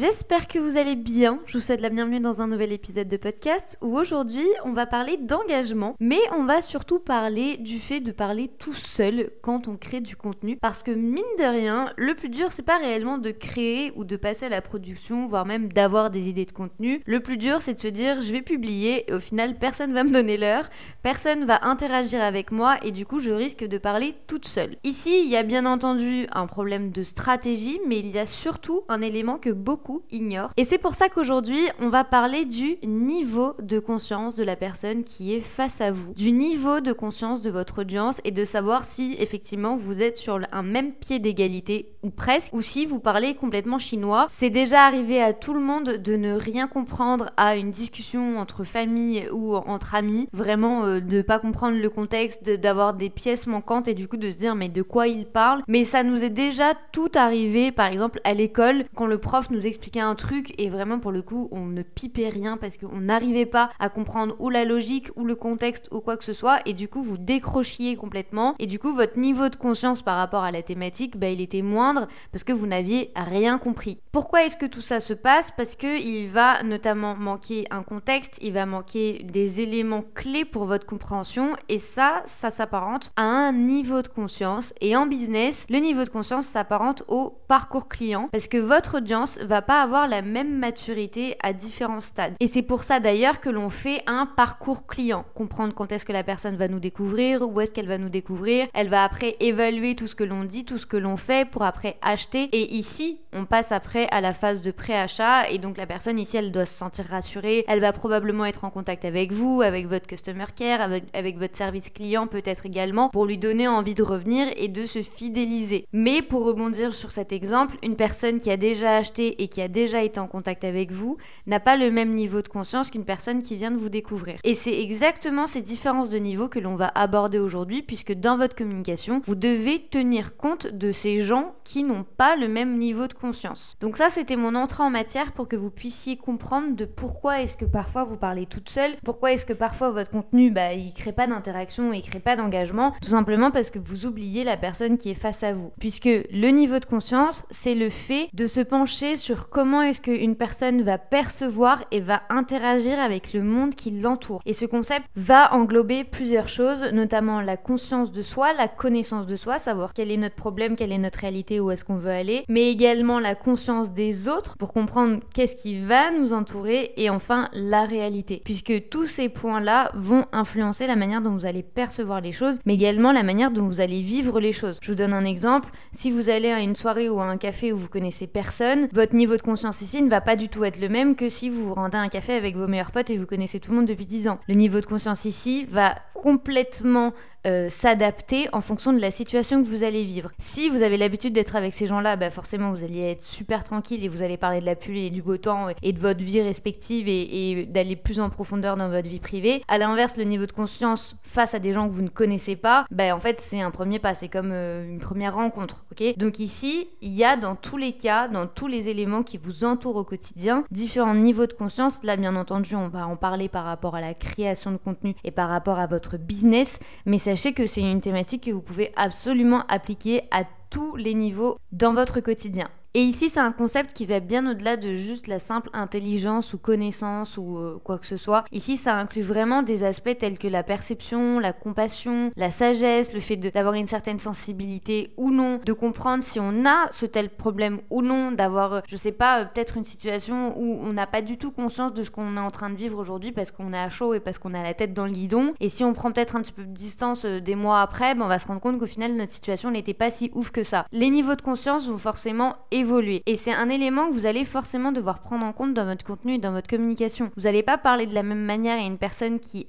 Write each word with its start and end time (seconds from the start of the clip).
J'espère 0.00 0.48
que 0.48 0.58
vous 0.58 0.78
allez 0.78 0.96
bien. 0.96 1.40
Je 1.44 1.58
vous 1.58 1.62
souhaite 1.62 1.82
la 1.82 1.90
bienvenue 1.90 2.20
dans 2.20 2.40
un 2.40 2.46
nouvel 2.46 2.72
épisode 2.72 3.06
de 3.06 3.18
podcast 3.18 3.76
où 3.82 3.98
aujourd'hui 3.98 4.46
on 4.64 4.72
va 4.72 4.86
parler 4.86 5.18
d'engagement, 5.18 5.94
mais 6.00 6.20
on 6.34 6.44
va 6.44 6.62
surtout 6.62 7.00
parler 7.00 7.58
du 7.58 7.78
fait 7.78 8.00
de 8.00 8.10
parler 8.10 8.48
tout 8.48 8.72
seul 8.72 9.28
quand 9.42 9.68
on 9.68 9.76
crée 9.76 10.00
du 10.00 10.16
contenu. 10.16 10.56
Parce 10.56 10.82
que 10.82 10.90
mine 10.90 11.22
de 11.38 11.44
rien, 11.44 11.92
le 11.98 12.14
plus 12.14 12.30
dur 12.30 12.50
c'est 12.50 12.62
pas 12.62 12.78
réellement 12.78 13.18
de 13.18 13.30
créer 13.30 13.92
ou 13.94 14.04
de 14.04 14.16
passer 14.16 14.46
à 14.46 14.48
la 14.48 14.62
production, 14.62 15.26
voire 15.26 15.44
même 15.44 15.70
d'avoir 15.70 16.08
des 16.08 16.30
idées 16.30 16.46
de 16.46 16.52
contenu. 16.52 17.02
Le 17.04 17.20
plus 17.20 17.36
dur 17.36 17.60
c'est 17.60 17.74
de 17.74 17.80
se 17.80 17.88
dire 17.88 18.22
je 18.22 18.32
vais 18.32 18.40
publier 18.40 19.04
et 19.06 19.12
au 19.12 19.20
final 19.20 19.58
personne 19.58 19.92
va 19.92 20.04
me 20.04 20.12
donner 20.12 20.38
l'heure, 20.38 20.70
personne 21.02 21.44
va 21.44 21.66
interagir 21.66 22.22
avec 22.22 22.52
moi 22.52 22.78
et 22.82 22.90
du 22.90 23.04
coup 23.04 23.18
je 23.18 23.32
risque 23.32 23.64
de 23.64 23.76
parler 23.76 24.14
toute 24.28 24.48
seule. 24.48 24.76
Ici 24.82 25.24
il 25.24 25.28
y 25.28 25.36
a 25.36 25.42
bien 25.42 25.66
entendu 25.66 26.26
un 26.32 26.46
problème 26.46 26.90
de 26.90 27.02
stratégie, 27.02 27.80
mais 27.86 27.98
il 27.98 28.10
y 28.10 28.18
a 28.18 28.24
surtout 28.24 28.84
un 28.88 29.02
élément 29.02 29.36
que 29.36 29.50
beaucoup 29.50 29.89
ignorent. 30.10 30.52
Et 30.56 30.64
c'est 30.64 30.78
pour 30.78 30.94
ça 30.94 31.08
qu'aujourd'hui, 31.08 31.60
on 31.80 31.88
va 31.88 32.04
parler 32.04 32.44
du 32.44 32.76
niveau 32.82 33.54
de 33.60 33.78
conscience 33.78 34.36
de 34.36 34.44
la 34.44 34.56
personne 34.56 35.04
qui 35.04 35.34
est 35.34 35.40
face 35.40 35.80
à 35.80 35.92
vous, 35.92 36.12
du 36.14 36.32
niveau 36.32 36.80
de 36.80 36.92
conscience 36.92 37.42
de 37.42 37.50
votre 37.50 37.82
audience 37.82 38.20
et 38.24 38.30
de 38.30 38.44
savoir 38.44 38.84
si 38.84 39.16
effectivement 39.18 39.76
vous 39.76 40.02
êtes 40.02 40.16
sur 40.16 40.40
un 40.52 40.62
même 40.62 40.92
pied 40.92 41.18
d'égalité 41.18 41.92
ou 42.02 42.10
presque, 42.10 42.52
ou 42.52 42.62
si 42.62 42.86
vous 42.86 42.98
parlez 42.98 43.34
complètement 43.34 43.78
chinois. 43.78 44.26
C'est 44.30 44.50
déjà 44.50 44.84
arrivé 44.86 45.22
à 45.22 45.32
tout 45.32 45.54
le 45.54 45.60
monde 45.60 45.98
de 45.98 46.16
ne 46.16 46.34
rien 46.34 46.66
comprendre 46.66 47.30
à 47.36 47.56
une 47.56 47.70
discussion 47.70 48.38
entre 48.38 48.64
famille 48.64 49.28
ou 49.32 49.54
entre 49.54 49.94
amis, 49.94 50.28
vraiment 50.32 50.84
euh, 50.84 51.00
de 51.00 51.22
pas 51.22 51.38
comprendre 51.38 51.78
le 51.78 51.90
contexte, 51.90 52.48
d'avoir 52.48 52.94
des 52.94 53.10
pièces 53.10 53.46
manquantes 53.46 53.88
et 53.88 53.94
du 53.94 54.08
coup 54.08 54.16
de 54.16 54.30
se 54.30 54.38
dire 54.38 54.54
mais 54.54 54.68
de 54.68 54.82
quoi 54.82 55.08
il 55.08 55.26
parle? 55.26 55.62
Mais 55.68 55.84
ça 55.84 56.02
nous 56.02 56.24
est 56.24 56.30
déjà 56.30 56.74
tout 56.92 57.10
arrivé, 57.14 57.72
par 57.72 57.86
exemple 57.86 58.20
à 58.24 58.34
l'école, 58.34 58.84
quand 58.94 59.06
le 59.06 59.18
prof 59.18 59.50
nous 59.50 59.66
un 59.96 60.14
truc 60.14 60.54
et 60.58 60.70
vraiment 60.70 60.98
pour 60.98 61.12
le 61.12 61.22
coup 61.22 61.48
on 61.50 61.66
ne 61.66 61.82
pipait 61.82 62.28
rien 62.28 62.56
parce 62.56 62.76
qu'on 62.76 63.00
n'arrivait 63.00 63.46
pas 63.46 63.70
à 63.78 63.88
comprendre 63.88 64.36
ou 64.38 64.50
la 64.50 64.64
logique 64.64 65.08
ou 65.16 65.24
le 65.24 65.34
contexte 65.34 65.88
ou 65.92 66.00
quoi 66.00 66.16
que 66.16 66.24
ce 66.24 66.32
soit. 66.32 66.60
Et 66.66 66.72
du 66.72 66.88
coup 66.88 67.02
vous 67.02 67.18
décrochiez 67.18 67.96
complètement. 67.96 68.54
Et 68.58 68.66
du 68.66 68.78
coup 68.78 68.94
votre 68.94 69.18
niveau 69.18 69.48
de 69.48 69.56
conscience 69.56 70.02
par 70.02 70.16
rapport 70.16 70.44
à 70.44 70.52
la 70.52 70.62
thématique 70.62 71.16
bah, 71.16 71.28
il 71.28 71.40
était 71.40 71.62
moindre 71.62 72.06
parce 72.32 72.44
que 72.44 72.52
vous 72.52 72.66
n'aviez 72.66 73.10
rien 73.16 73.58
compris. 73.58 73.98
Pourquoi 74.12 74.44
est-ce 74.44 74.56
que 74.56 74.66
tout 74.66 74.80
ça 74.80 75.00
se 75.00 75.14
passe? 75.14 75.50
Parce 75.56 75.76
que 75.76 76.00
il 76.00 76.28
va 76.28 76.62
notamment 76.62 77.14
manquer 77.14 77.66
un 77.70 77.82
contexte, 77.82 78.38
il 78.42 78.52
va 78.52 78.66
manquer 78.66 79.24
des 79.24 79.60
éléments 79.60 80.04
clés 80.14 80.44
pour 80.44 80.64
votre 80.64 80.86
compréhension. 80.86 81.56
Et 81.68 81.78
ça, 81.78 82.22
ça 82.24 82.50
s'apparente 82.50 83.12
à 83.16 83.22
un 83.22 83.52
niveau 83.52 84.02
de 84.02 84.08
conscience. 84.08 84.72
Et 84.80 84.96
en 84.96 85.06
business, 85.06 85.66
le 85.68 85.78
niveau 85.78 86.04
de 86.04 86.10
conscience 86.10 86.46
s'apparente 86.46 87.02
au 87.08 87.40
parcours 87.48 87.88
client. 87.88 88.26
Parce 88.32 88.48
que 88.48 88.58
votre 88.58 88.98
audience 88.98 89.38
va 89.38 89.62
pas 89.62 89.69
avoir 89.74 90.08
la 90.08 90.22
même 90.22 90.56
maturité 90.58 91.36
à 91.42 91.52
différents 91.52 92.00
stades. 92.00 92.34
Et 92.40 92.46
c'est 92.46 92.62
pour 92.62 92.84
ça 92.84 93.00
d'ailleurs 93.00 93.40
que 93.40 93.50
l'on 93.50 93.68
fait 93.68 94.02
un 94.06 94.26
parcours 94.26 94.86
client. 94.86 95.24
Comprendre 95.34 95.74
quand 95.74 95.92
est-ce 95.92 96.04
que 96.04 96.12
la 96.12 96.22
personne 96.22 96.56
va 96.56 96.68
nous 96.68 96.80
découvrir, 96.80 97.48
où 97.48 97.60
est-ce 97.60 97.70
qu'elle 97.70 97.88
va 97.88 97.98
nous 97.98 98.08
découvrir. 98.08 98.66
Elle 98.74 98.88
va 98.88 99.04
après 99.04 99.36
évaluer 99.40 99.94
tout 99.94 100.06
ce 100.06 100.14
que 100.14 100.24
l'on 100.24 100.44
dit, 100.44 100.64
tout 100.64 100.78
ce 100.78 100.86
que 100.86 100.96
l'on 100.96 101.16
fait 101.16 101.48
pour 101.48 101.62
après 101.62 101.96
acheter. 102.02 102.48
Et 102.52 102.74
ici, 102.74 103.18
on 103.32 103.44
passe 103.44 103.72
après 103.72 104.08
à 104.10 104.20
la 104.20 104.32
phase 104.32 104.60
de 104.60 104.70
pré-achat. 104.70 105.48
Et 105.50 105.58
donc 105.58 105.76
la 105.76 105.86
personne 105.86 106.18
ici, 106.18 106.36
elle 106.36 106.52
doit 106.52 106.66
se 106.66 106.76
sentir 106.76 107.06
rassurée. 107.06 107.64
Elle 107.68 107.80
va 107.80 107.92
probablement 107.92 108.44
être 108.44 108.64
en 108.64 108.70
contact 108.70 109.04
avec 109.04 109.32
vous, 109.32 109.62
avec 109.62 109.86
votre 109.86 110.06
customer 110.06 110.46
care, 110.54 110.80
avec, 110.80 111.04
avec 111.14 111.38
votre 111.38 111.56
service 111.56 111.90
client 111.90 112.26
peut-être 112.26 112.66
également, 112.66 113.08
pour 113.10 113.26
lui 113.26 113.38
donner 113.38 113.68
envie 113.68 113.94
de 113.94 114.02
revenir 114.02 114.48
et 114.56 114.68
de 114.68 114.84
se 114.84 115.02
fidéliser. 115.02 115.86
Mais 115.92 116.22
pour 116.22 116.44
rebondir 116.44 116.94
sur 116.94 117.12
cet 117.12 117.32
exemple, 117.32 117.76
une 117.82 117.96
personne 117.96 118.40
qui 118.40 118.50
a 118.50 118.56
déjà 118.56 118.96
acheté 118.96 119.42
et 119.42 119.48
qui 119.50 119.60
a 119.60 119.68
déjà 119.68 120.02
été 120.02 120.18
en 120.18 120.26
contact 120.26 120.64
avec 120.64 120.92
vous 120.92 121.16
n'a 121.46 121.60
pas 121.60 121.76
le 121.76 121.90
même 121.90 122.14
niveau 122.14 122.42
de 122.42 122.48
conscience 122.48 122.90
qu'une 122.90 123.04
personne 123.04 123.42
qui 123.42 123.56
vient 123.56 123.70
de 123.70 123.76
vous 123.76 123.88
découvrir. 123.88 124.36
Et 124.44 124.54
c'est 124.54 124.80
exactement 124.80 125.46
ces 125.46 125.62
différences 125.62 126.10
de 126.10 126.18
niveau 126.18 126.48
que 126.48 126.58
l'on 126.58 126.76
va 126.76 126.90
aborder 126.94 127.38
aujourd'hui 127.38 127.82
puisque 127.82 128.12
dans 128.12 128.36
votre 128.36 128.56
communication, 128.56 129.22
vous 129.24 129.34
devez 129.34 129.80
tenir 129.90 130.36
compte 130.36 130.66
de 130.66 130.92
ces 130.92 131.22
gens 131.22 131.54
qui 131.64 131.84
n'ont 131.84 132.04
pas 132.04 132.36
le 132.36 132.48
même 132.48 132.78
niveau 132.78 133.06
de 133.06 133.14
conscience. 133.14 133.76
Donc 133.80 133.96
ça, 133.96 134.10
c'était 134.10 134.36
mon 134.36 134.54
entrée 134.54 134.82
en 134.82 134.90
matière 134.90 135.32
pour 135.32 135.48
que 135.48 135.56
vous 135.56 135.70
puissiez 135.70 136.16
comprendre 136.16 136.76
de 136.76 136.84
pourquoi 136.84 137.42
est-ce 137.42 137.56
que 137.56 137.64
parfois 137.64 138.04
vous 138.04 138.16
parlez 138.16 138.46
toute 138.46 138.68
seule, 138.68 138.92
pourquoi 139.04 139.32
est-ce 139.32 139.46
que 139.46 139.52
parfois 139.52 139.90
votre 139.90 140.10
contenu, 140.10 140.50
bah, 140.50 140.72
il 140.72 140.92
crée 140.94 141.12
pas 141.12 141.26
d'interaction, 141.26 141.92
il 141.92 142.02
crée 142.02 142.20
pas 142.20 142.36
d'engagement, 142.36 142.92
tout 143.02 143.10
simplement 143.10 143.50
parce 143.50 143.70
que 143.70 143.78
vous 143.78 144.06
oubliez 144.06 144.44
la 144.44 144.56
personne 144.56 144.98
qui 144.98 145.10
est 145.10 145.14
face 145.14 145.42
à 145.42 145.52
vous. 145.52 145.72
Puisque 145.80 146.08
le 146.08 146.48
niveau 146.48 146.78
de 146.78 146.84
conscience, 146.84 147.42
c'est 147.50 147.74
le 147.74 147.90
fait 147.90 148.28
de 148.32 148.46
se 148.46 148.60
pencher 148.60 149.16
sur 149.16 149.39
comment 149.48 149.82
est-ce 149.82 150.00
qu'une 150.00 150.36
personne 150.36 150.82
va 150.82 150.98
percevoir 150.98 151.84
et 151.90 152.00
va 152.00 152.22
interagir 152.28 152.98
avec 152.98 153.32
le 153.32 153.42
monde 153.42 153.74
qui 153.74 153.90
l'entoure. 153.90 154.42
Et 154.46 154.52
ce 154.52 154.66
concept 154.66 155.06
va 155.16 155.54
englober 155.54 156.04
plusieurs 156.04 156.48
choses, 156.48 156.92
notamment 156.92 157.40
la 157.40 157.56
conscience 157.56 158.12
de 158.12 158.22
soi, 158.22 158.52
la 158.52 158.68
connaissance 158.68 159.26
de 159.26 159.36
soi, 159.36 159.58
savoir 159.58 159.94
quel 159.94 160.10
est 160.10 160.16
notre 160.16 160.34
problème, 160.34 160.76
quelle 160.76 160.92
est 160.92 160.98
notre 160.98 161.20
réalité, 161.20 161.60
où 161.60 161.70
est-ce 161.70 161.84
qu'on 161.84 161.96
veut 161.96 162.10
aller, 162.10 162.44
mais 162.48 162.70
également 162.70 163.20
la 163.20 163.34
conscience 163.34 163.92
des 163.92 164.28
autres 164.28 164.56
pour 164.58 164.72
comprendre 164.72 165.20
qu'est-ce 165.34 165.56
qui 165.56 165.84
va 165.84 166.10
nous 166.10 166.32
entourer 166.32 166.92
et 166.96 167.10
enfin 167.10 167.48
la 167.52 167.84
réalité. 167.84 168.42
Puisque 168.44 168.88
tous 168.90 169.06
ces 169.06 169.28
points-là 169.28 169.90
vont 169.94 170.24
influencer 170.32 170.86
la 170.86 170.96
manière 170.96 171.22
dont 171.22 171.32
vous 171.32 171.46
allez 171.46 171.62
percevoir 171.62 172.20
les 172.20 172.32
choses, 172.32 172.58
mais 172.66 172.74
également 172.74 173.12
la 173.12 173.22
manière 173.22 173.50
dont 173.50 173.66
vous 173.66 173.80
allez 173.80 174.02
vivre 174.02 174.40
les 174.40 174.52
choses. 174.52 174.78
Je 174.82 174.90
vous 174.90 174.96
donne 174.96 175.12
un 175.12 175.24
exemple. 175.24 175.70
Si 175.92 176.10
vous 176.10 176.30
allez 176.30 176.50
à 176.50 176.60
une 176.60 176.76
soirée 176.76 177.08
ou 177.08 177.20
à 177.20 177.24
un 177.24 177.36
café 177.36 177.72
où 177.72 177.76
vous 177.76 177.88
connaissez 177.88 178.26
personne, 178.26 178.88
votre 178.92 179.14
niveau 179.14 179.29
de 179.36 179.42
conscience 179.42 179.80
ici 179.82 180.02
ne 180.02 180.08
va 180.08 180.20
pas 180.20 180.36
du 180.36 180.48
tout 180.48 180.64
être 180.64 180.80
le 180.80 180.88
même 180.88 181.16
que 181.16 181.28
si 181.28 181.50
vous 181.50 181.68
vous 181.68 181.74
rendez 181.74 181.96
un 181.96 182.08
café 182.08 182.34
avec 182.34 182.56
vos 182.56 182.66
meilleurs 182.66 182.92
potes 182.92 183.10
et 183.10 183.18
vous 183.18 183.26
connaissez 183.26 183.60
tout 183.60 183.70
le 183.70 183.78
monde 183.78 183.86
depuis 183.86 184.06
10 184.06 184.28
ans. 184.28 184.38
Le 184.48 184.54
niveau 184.54 184.80
de 184.80 184.86
conscience 184.86 185.24
ici 185.24 185.66
va 185.70 185.96
complètement 186.14 187.12
euh, 187.46 187.68
s'adapter 187.70 188.48
en 188.52 188.60
fonction 188.60 188.92
de 188.92 189.00
la 189.00 189.10
situation 189.10 189.62
que 189.62 189.66
vous 189.66 189.82
allez 189.82 190.04
vivre. 190.04 190.30
Si 190.38 190.68
vous 190.68 190.82
avez 190.82 190.96
l'habitude 190.96 191.32
d'être 191.32 191.56
avec 191.56 191.74
ces 191.74 191.86
gens-là, 191.86 192.16
bah 192.16 192.28
forcément 192.28 192.70
vous 192.70 192.84
allez 192.84 193.00
être 193.00 193.22
super 193.22 193.64
tranquille 193.64 194.04
et 194.04 194.08
vous 194.08 194.20
allez 194.20 194.36
parler 194.36 194.60
de 194.60 194.66
la 194.66 194.74
pluie 194.74 195.06
et 195.06 195.10
du 195.10 195.22
beau 195.22 195.38
temps 195.38 195.68
et 195.82 195.92
de 195.92 195.98
votre 195.98 196.22
vie 196.22 196.42
respective 196.42 197.08
et, 197.08 197.66
d'aller 197.66 197.96
plus 197.96 198.20
en 198.20 198.28
profondeur 198.28 198.76
dans 198.76 198.88
votre 198.88 199.08
vie 199.08 199.20
privée. 199.20 199.62
À 199.68 199.78
l'inverse, 199.78 200.16
le 200.16 200.24
niveau 200.24 200.44
de 200.44 200.52
conscience 200.52 201.16
face 201.22 201.54
à 201.54 201.58
des 201.58 201.72
gens 201.72 201.88
que 201.88 201.94
vous 201.94 202.02
ne 202.02 202.08
connaissez 202.08 202.56
pas, 202.56 202.84
bah 202.90 203.14
en 203.14 203.20
fait 203.20 203.40
c'est 203.40 203.60
un 203.60 203.70
premier 203.70 203.98
pas, 203.98 204.14
c'est 204.14 204.28
comme 204.28 204.50
euh, 204.52 204.86
une 204.86 205.00
première 205.00 205.34
rencontre, 205.34 205.84
Donc 206.18 206.40
ici, 206.40 206.88
il 207.00 207.14
y 207.14 207.24
a 207.24 207.36
dans 207.36 207.56
tous 207.56 207.76
les 207.76 207.92
cas, 207.92 208.28
dans 208.28 208.46
tous 208.46 208.66
les 208.66 208.88
éléments 208.88 209.22
qui 209.22 209.38
vous 209.38 209.64
entourent 209.64 209.96
au 209.96 210.04
quotidien, 210.04 210.64
différents 210.70 211.14
niveaux 211.14 211.46
de 211.46 211.52
conscience. 211.52 212.02
Là, 212.02 212.16
bien 212.16 212.36
entendu, 212.36 212.74
on 212.74 212.88
va 212.88 213.06
en 213.06 213.16
parler 213.16 213.48
par 213.48 213.64
rapport 213.64 213.96
à 213.96 214.00
la 214.00 214.14
création 214.14 214.72
de 214.72 214.76
contenu 214.76 215.14
et 215.24 215.30
par 215.30 215.48
rapport 215.48 215.78
à 215.78 215.86
votre 215.86 216.18
business, 216.18 216.78
mais 217.06 217.18
sachez 217.36 217.52
que 217.52 217.68
c'est 217.68 217.80
une 217.80 218.00
thématique 218.00 218.44
que 218.44 218.50
vous 218.50 218.60
pouvez 218.60 218.92
absolument 218.96 219.64
appliquer 219.68 220.22
à 220.32 220.42
tous 220.68 220.96
les 220.96 221.14
niveaux 221.14 221.58
dans 221.70 221.94
votre 221.94 222.18
quotidien. 222.18 222.68
Et 222.92 223.02
ici, 223.02 223.28
c'est 223.28 223.38
un 223.38 223.52
concept 223.52 223.92
qui 223.92 224.04
va 224.04 224.18
bien 224.18 224.50
au-delà 224.50 224.76
de 224.76 224.96
juste 224.96 225.28
la 225.28 225.38
simple 225.38 225.70
intelligence 225.72 226.54
ou 226.54 226.58
connaissance 226.58 227.36
ou 227.38 227.56
euh, 227.56 227.78
quoi 227.84 227.98
que 227.98 228.06
ce 228.06 228.16
soit. 228.16 228.44
Ici, 228.50 228.76
ça 228.76 228.96
inclut 228.96 229.22
vraiment 229.22 229.62
des 229.62 229.84
aspects 229.84 230.18
tels 230.18 230.40
que 230.40 230.48
la 230.48 230.64
perception, 230.64 231.38
la 231.38 231.52
compassion, 231.52 232.32
la 232.34 232.50
sagesse, 232.50 233.12
le 233.12 233.20
fait 233.20 233.36
d'avoir 233.36 233.74
une 233.74 233.86
certaine 233.86 234.18
sensibilité 234.18 235.12
ou 235.16 235.30
non, 235.30 235.60
de 235.64 235.72
comprendre 235.72 236.24
si 236.24 236.40
on 236.40 236.66
a 236.66 236.88
ce 236.90 237.06
tel 237.06 237.30
problème 237.30 237.78
ou 237.90 238.02
non, 238.02 238.32
d'avoir, 238.32 238.72
euh, 238.72 238.80
je 238.88 238.96
sais 238.96 239.12
pas, 239.12 239.42
euh, 239.42 239.44
peut-être 239.44 239.76
une 239.76 239.84
situation 239.84 240.58
où 240.58 240.80
on 240.82 240.92
n'a 240.92 241.06
pas 241.06 241.22
du 241.22 241.38
tout 241.38 241.52
conscience 241.52 241.94
de 241.94 242.02
ce 242.02 242.10
qu'on 242.10 242.36
est 242.36 242.40
en 242.40 242.50
train 242.50 242.70
de 242.70 242.76
vivre 242.76 242.98
aujourd'hui 242.98 243.30
parce 243.30 243.52
qu'on 243.52 243.72
est 243.72 243.78
à 243.78 243.88
chaud 243.88 244.14
et 244.14 244.20
parce 244.20 244.38
qu'on 244.38 244.52
a 244.52 244.64
la 244.64 244.74
tête 244.74 244.94
dans 244.94 245.06
le 245.06 245.12
guidon. 245.12 245.54
Et 245.60 245.68
si 245.68 245.84
on 245.84 245.94
prend 245.94 246.10
peut-être 246.10 246.34
un 246.34 246.42
petit 246.42 246.50
peu 246.50 246.64
de 246.64 246.74
distance 246.74 247.24
des 247.24 247.54
mois 247.54 247.82
après, 247.82 248.16
ben 248.16 248.24
on 248.24 248.28
va 248.28 248.40
se 248.40 248.48
rendre 248.48 248.60
compte 248.60 248.80
qu'au 248.80 248.86
final, 248.86 249.14
notre 249.14 249.30
situation 249.30 249.70
n'était 249.70 249.94
pas 249.94 250.10
si 250.10 250.32
ouf 250.34 250.50
que 250.50 250.64
ça. 250.64 250.86
Les 250.90 251.10
niveaux 251.10 251.36
de 251.36 251.42
conscience 251.42 251.88
vont 251.88 251.96
forcément 251.96 252.56
évoluer. 252.72 252.79
Et 253.26 253.36
c'est 253.36 253.52
un 253.52 253.68
élément 253.68 254.08
que 254.08 254.12
vous 254.12 254.26
allez 254.26 254.44
forcément 254.44 254.92
devoir 254.92 255.20
prendre 255.20 255.44
en 255.44 255.52
compte 255.52 255.74
dans 255.74 255.84
votre 255.84 256.04
contenu 256.04 256.34
et 256.34 256.38
dans 256.38 256.52
votre 256.52 256.68
communication. 256.68 257.30
Vous 257.36 257.42
n'allez 257.42 257.62
pas 257.62 257.78
parler 257.78 258.06
de 258.06 258.14
la 258.14 258.22
même 258.22 258.44
manière 258.44 258.78
à 258.78 258.86
une 258.86 258.98
personne 258.98 259.38
qui 259.38 259.66